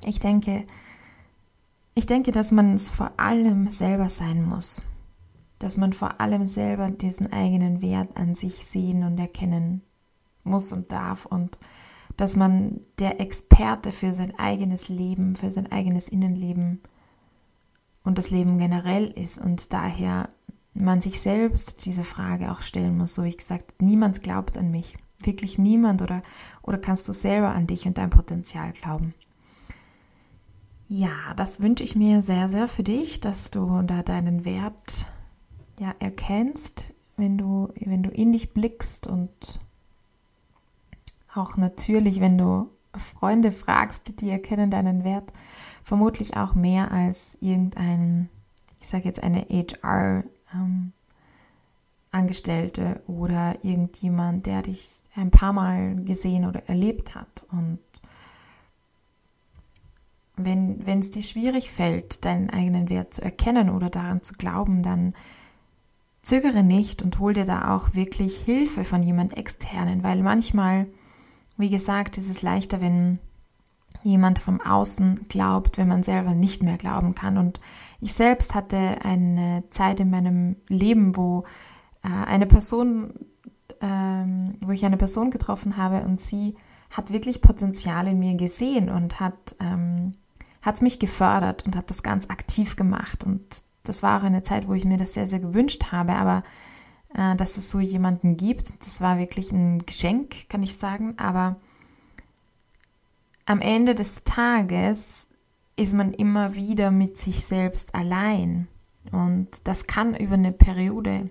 Ich 0.04 0.18
denke, 0.18 0.66
ich 1.94 2.06
denke, 2.06 2.32
dass 2.32 2.52
man 2.52 2.74
es 2.74 2.90
vor 2.90 3.12
allem 3.18 3.68
selber 3.68 4.08
sein 4.08 4.42
muss 4.42 4.82
dass 5.64 5.78
man 5.78 5.94
vor 5.94 6.20
allem 6.20 6.46
selber 6.46 6.90
diesen 6.90 7.32
eigenen 7.32 7.80
Wert 7.80 8.18
an 8.18 8.34
sich 8.34 8.66
sehen 8.66 9.02
und 9.02 9.18
erkennen 9.18 9.80
muss 10.42 10.74
und 10.74 10.92
darf 10.92 11.24
und 11.24 11.58
dass 12.18 12.36
man 12.36 12.80
der 12.98 13.18
Experte 13.18 13.90
für 13.90 14.12
sein 14.12 14.38
eigenes 14.38 14.90
Leben, 14.90 15.36
für 15.36 15.50
sein 15.50 15.72
eigenes 15.72 16.10
Innenleben 16.10 16.82
und 18.02 18.18
das 18.18 18.28
Leben 18.28 18.58
generell 18.58 19.06
ist 19.06 19.38
und 19.38 19.72
daher 19.72 20.28
man 20.74 21.00
sich 21.00 21.18
selbst 21.18 21.86
diese 21.86 22.04
Frage 22.04 22.52
auch 22.52 22.60
stellen 22.60 22.98
muss, 22.98 23.14
so 23.14 23.24
wie 23.24 23.28
ich 23.28 23.38
gesagt, 23.38 23.80
niemand 23.80 24.22
glaubt 24.22 24.58
an 24.58 24.70
mich, 24.70 24.98
wirklich 25.18 25.56
niemand 25.56 26.02
oder, 26.02 26.22
oder 26.60 26.76
kannst 26.76 27.08
du 27.08 27.14
selber 27.14 27.52
an 27.52 27.66
dich 27.66 27.86
und 27.86 27.96
dein 27.96 28.10
Potenzial 28.10 28.72
glauben. 28.72 29.14
Ja, 30.88 31.32
das 31.36 31.62
wünsche 31.62 31.84
ich 31.84 31.96
mir 31.96 32.20
sehr, 32.20 32.50
sehr 32.50 32.68
für 32.68 32.82
dich, 32.82 33.20
dass 33.20 33.50
du 33.50 33.80
da 33.80 34.02
deinen 34.02 34.44
Wert 34.44 35.06
ja, 35.78 35.94
erkennst, 35.98 36.92
wenn 37.16 37.38
du, 37.38 37.68
wenn 37.76 38.02
du 38.02 38.10
in 38.10 38.32
dich 38.32 38.52
blickst 38.52 39.06
und 39.06 39.60
auch 41.34 41.56
natürlich, 41.56 42.20
wenn 42.20 42.38
du 42.38 42.70
Freunde 42.94 43.50
fragst, 43.50 44.20
die 44.20 44.30
erkennen 44.30 44.70
deinen 44.70 45.04
Wert, 45.04 45.32
vermutlich 45.82 46.36
auch 46.36 46.54
mehr 46.54 46.92
als 46.92 47.36
irgendein, 47.40 48.28
ich 48.80 48.88
sage 48.88 49.04
jetzt 49.04 49.22
eine 49.22 49.40
HR, 49.42 50.24
ähm, 50.52 50.92
Angestellte 52.12 53.02
oder 53.08 53.56
irgendjemand, 53.64 54.46
der 54.46 54.62
dich 54.62 55.02
ein 55.16 55.32
paar 55.32 55.52
Mal 55.52 55.96
gesehen 56.04 56.44
oder 56.46 56.68
erlebt 56.68 57.16
hat. 57.16 57.44
Und 57.50 57.80
wenn 60.36 61.00
es 61.00 61.10
dir 61.10 61.22
schwierig 61.22 61.72
fällt, 61.72 62.24
deinen 62.24 62.50
eigenen 62.50 62.88
Wert 62.88 63.14
zu 63.14 63.22
erkennen 63.22 63.68
oder 63.68 63.90
daran 63.90 64.22
zu 64.22 64.34
glauben, 64.34 64.82
dann 64.82 65.14
zögere 66.24 66.62
nicht 66.62 67.02
und 67.02 67.20
hol 67.20 67.34
dir 67.34 67.44
da 67.44 67.74
auch 67.74 67.94
wirklich 67.94 68.36
Hilfe 68.36 68.84
von 68.84 69.02
jemand 69.02 69.36
externen, 69.36 70.02
weil 70.02 70.22
manchmal, 70.22 70.86
wie 71.56 71.70
gesagt, 71.70 72.18
ist 72.18 72.28
es 72.28 72.42
leichter, 72.42 72.80
wenn 72.80 73.18
jemand 74.02 74.38
vom 74.38 74.60
Außen 74.60 75.26
glaubt, 75.28 75.78
wenn 75.78 75.88
man 75.88 76.02
selber 76.02 76.34
nicht 76.34 76.62
mehr 76.62 76.76
glauben 76.76 77.14
kann. 77.14 77.38
Und 77.38 77.60
ich 78.00 78.12
selbst 78.12 78.54
hatte 78.54 78.98
eine 79.02 79.64
Zeit 79.70 80.00
in 80.00 80.10
meinem 80.10 80.56
Leben, 80.68 81.16
wo 81.16 81.44
äh, 82.02 82.08
eine 82.08 82.46
Person, 82.46 83.14
ähm, 83.80 84.56
wo 84.60 84.72
ich 84.72 84.84
eine 84.84 84.96
Person 84.98 85.30
getroffen 85.30 85.76
habe 85.76 86.02
und 86.04 86.20
sie 86.20 86.54
hat 86.90 87.12
wirklich 87.12 87.40
Potenzial 87.40 88.06
in 88.06 88.18
mir 88.18 88.34
gesehen 88.34 88.88
und 88.88 89.20
hat 89.20 89.56
ähm, 89.60 90.14
hat 90.64 90.80
mich 90.80 90.98
gefördert 90.98 91.66
und 91.66 91.76
hat 91.76 91.90
das 91.90 92.02
ganz 92.02 92.30
aktiv 92.30 92.74
gemacht. 92.76 93.24
Und 93.24 93.42
das 93.82 94.02
war 94.02 94.18
auch 94.18 94.24
eine 94.24 94.42
Zeit, 94.42 94.66
wo 94.66 94.72
ich 94.72 94.86
mir 94.86 94.96
das 94.96 95.12
sehr, 95.12 95.26
sehr 95.26 95.40
gewünscht 95.40 95.92
habe. 95.92 96.14
Aber 96.14 96.42
äh, 97.14 97.36
dass 97.36 97.58
es 97.58 97.70
so 97.70 97.80
jemanden 97.80 98.36
gibt, 98.38 98.84
das 98.86 99.00
war 99.02 99.18
wirklich 99.18 99.52
ein 99.52 99.84
Geschenk, 99.84 100.48
kann 100.48 100.62
ich 100.62 100.76
sagen. 100.76 101.18
Aber 101.18 101.56
am 103.44 103.60
Ende 103.60 103.94
des 103.94 104.24
Tages 104.24 105.28
ist 105.76 105.92
man 105.92 106.14
immer 106.14 106.54
wieder 106.54 106.90
mit 106.90 107.18
sich 107.18 107.44
selbst 107.44 107.94
allein. 107.94 108.68
Und 109.12 109.48
das 109.64 109.86
kann 109.86 110.16
über 110.16 110.34
eine 110.34 110.52
Periode 110.52 111.28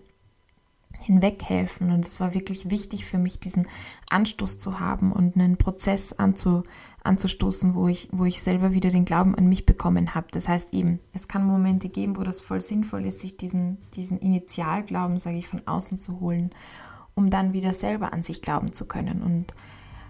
hinweghelfen. 1.04 1.92
Und 1.92 2.06
es 2.06 2.20
war 2.20 2.34
wirklich 2.34 2.70
wichtig 2.70 3.06
für 3.06 3.18
mich, 3.18 3.40
diesen 3.40 3.68
Anstoß 4.10 4.58
zu 4.58 4.80
haben 4.80 5.12
und 5.12 5.36
einen 5.36 5.58
Prozess 5.58 6.14
anzu, 6.14 6.64
anzustoßen, 7.04 7.76
wo 7.76 7.88
ich, 7.88 8.10
wo 8.12 8.26
ich 8.26 8.42
selber 8.42 8.74
wieder 8.74 8.90
den 8.90 9.06
Glauben 9.06 9.36
an 9.36 9.48
mich 9.48 9.66
bekommen 9.66 10.16
habe. 10.16 10.28
Das 10.32 10.48
heißt 10.48 10.74
eben, 10.74 11.00
es 11.14 11.28
kann 11.28 11.46
Momente 11.46 11.90
geben, 11.90 12.18
wo 12.18 12.24
das 12.24 12.42
voll 12.42 12.62
sinnvoll 12.62 13.06
ist, 13.06 13.20
sich 13.20 13.38
diesen, 13.38 13.78
diesen 13.94 14.18
Initialglauben, 14.18 15.20
sage 15.20 15.38
ich, 15.38 15.48
von 15.48 15.68
außen 15.68 16.00
zu 16.00 16.20
holen, 16.20 16.52
um 17.16 17.30
dann 17.30 17.54
wieder 17.54 17.74
selber 17.74 18.14
an 18.14 18.24
sich 18.24 18.42
glauben 18.42 18.74
zu 18.74 18.88
können. 18.88 19.22
Und 19.22 19.54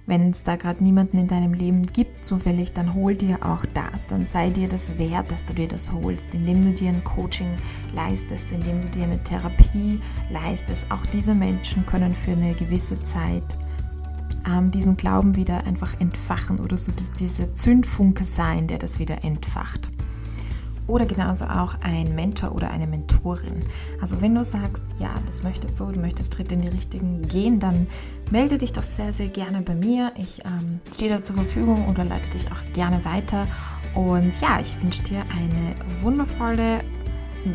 wenn 0.06 0.32
es 0.32 0.44
da 0.44 0.56
gerade 0.56 0.84
niemanden 0.84 1.18
in 1.18 1.28
deinem 1.28 1.54
Leben 1.54 1.84
gibt, 1.84 2.26
zufällig, 2.26 2.74
dann 2.74 2.94
hol 2.94 3.16
dir 3.16 3.46
auch 3.46 3.66
das. 3.74 4.08
Dann 4.08 4.26
sei 4.26 4.50
dir 4.50 4.68
das 4.68 4.98
wert, 4.98 5.32
dass 5.32 5.46
du 5.46 5.54
dir 5.54 5.68
das 5.68 5.92
holst, 5.94 6.36
indem 6.36 6.63
du 6.63 6.74
dir 6.74 6.89
ein 6.89 7.04
Coaching 7.04 7.50
leistest, 7.94 8.52
indem 8.52 8.82
du 8.82 8.89
dir 8.89 9.04
eine 9.04 9.24
Therapie 9.24 10.00
leistest. 10.30 10.92
Auch 10.92 11.06
diese 11.08 11.34
Menschen 11.34 11.86
können 11.86 12.13
für 12.13 12.32
eine 12.32 12.54
gewisse 12.54 13.02
Zeit 13.04 13.58
ähm, 14.46 14.72
diesen 14.72 14.98
Glauben 14.98 15.36
wieder 15.36 15.66
einfach 15.66 16.00
entfachen 16.02 16.60
oder 16.60 16.76
so 16.76 16.92
diese 17.20 17.54
Zündfunke 17.54 18.26
sein, 18.26 18.68
der 18.68 18.80
das 18.80 19.00
wieder 19.00 19.24
entfacht 19.24 19.92
oder 20.88 21.06
genauso 21.06 21.46
auch 21.46 21.76
ein 21.82 22.13
Mentor 22.15 22.54
oder 22.54 22.69
eine 22.69 22.88
Mentorin. 22.88 23.63
Also 24.02 24.22
wenn 24.22 24.36
du 24.36 24.43
sagst, 24.43 24.84
ja, 25.00 25.13
das 25.26 25.43
möchtest 25.43 25.80
du, 25.80 25.91
du 25.91 26.00
möchtest 26.00 26.36
Schritte 26.36 26.56
in 26.56 26.62
die 26.62 26.67
Richtigen 26.67 27.22
gehen, 27.28 27.60
dann 27.60 27.88
melde 28.32 28.58
dich 28.58 28.74
doch 28.74 28.84
sehr, 28.84 29.13
sehr 29.13 29.28
gerne 29.28 29.62
bei 29.62 29.76
mir. 29.76 30.12
Ich 30.17 30.43
ähm, 30.46 30.80
stehe 30.93 31.12
da 31.12 31.24
zur 31.24 31.36
Verfügung 31.36 31.88
oder 31.88 32.04
leite 32.04 32.30
dich 32.32 32.52
auch 32.52 32.74
gerne 32.74 33.04
weiter. 33.06 33.48
Und 33.96 34.39
ja, 34.41 34.60
ich 34.60 34.82
wünsche 34.82 35.04
dir 35.04 35.19
eine 35.32 35.76
wundervolle 36.02 36.82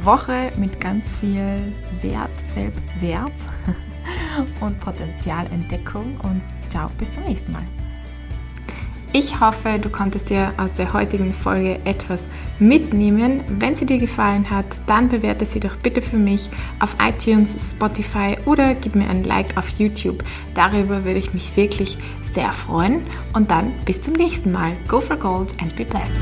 Woche 0.01 0.53
mit 0.57 0.81
ganz 0.81 1.13
viel 1.13 1.73
Wert, 2.01 2.39
Selbstwert 2.39 3.49
und 4.61 4.79
Potenzialentdeckung. 4.81 6.19
Und 6.23 6.43
ciao, 6.71 6.91
bis 6.99 7.13
zum 7.13 7.25
nächsten 7.25 7.53
Mal. 7.53 7.65
Ich 9.13 9.41
hoffe, 9.41 9.79
du 9.81 9.89
konntest 9.89 10.29
dir 10.29 10.53
aus 10.59 10.73
der 10.75 10.93
heutigen 10.93 11.33
Folge 11.33 11.81
etwas 11.85 12.29
mitnehmen. 12.59 13.43
Wenn 13.49 13.75
sie 13.75 13.87
dir 13.87 13.99
gefallen 13.99 14.51
hat, 14.51 14.67
dann 14.87 15.09
bewerte 15.09 15.47
sie 15.47 15.61
doch 15.61 15.77
bitte 15.77 16.03
für 16.03 16.19
mich 16.19 16.51
auf 16.79 16.95
iTunes, 17.03 17.73
Spotify 17.73 18.37
oder 18.45 18.75
gib 18.75 18.95
mir 18.95 19.09
ein 19.09 19.25
Like 19.25 19.57
auf 19.57 19.69
YouTube. 19.79 20.23
Darüber 20.55 21.05
würde 21.05 21.19
ich 21.19 21.33
mich 21.33 21.57
wirklich 21.57 21.97
sehr 22.21 22.53
freuen. 22.53 23.03
Und 23.33 23.51
dann 23.51 23.73
bis 23.87 24.01
zum 24.03 24.13
nächsten 24.15 24.53
Mal. 24.53 24.73
Go 24.87 25.01
for 25.01 25.17
Gold 25.17 25.55
and 25.61 25.75
be 25.75 25.85
blessed. 25.85 26.19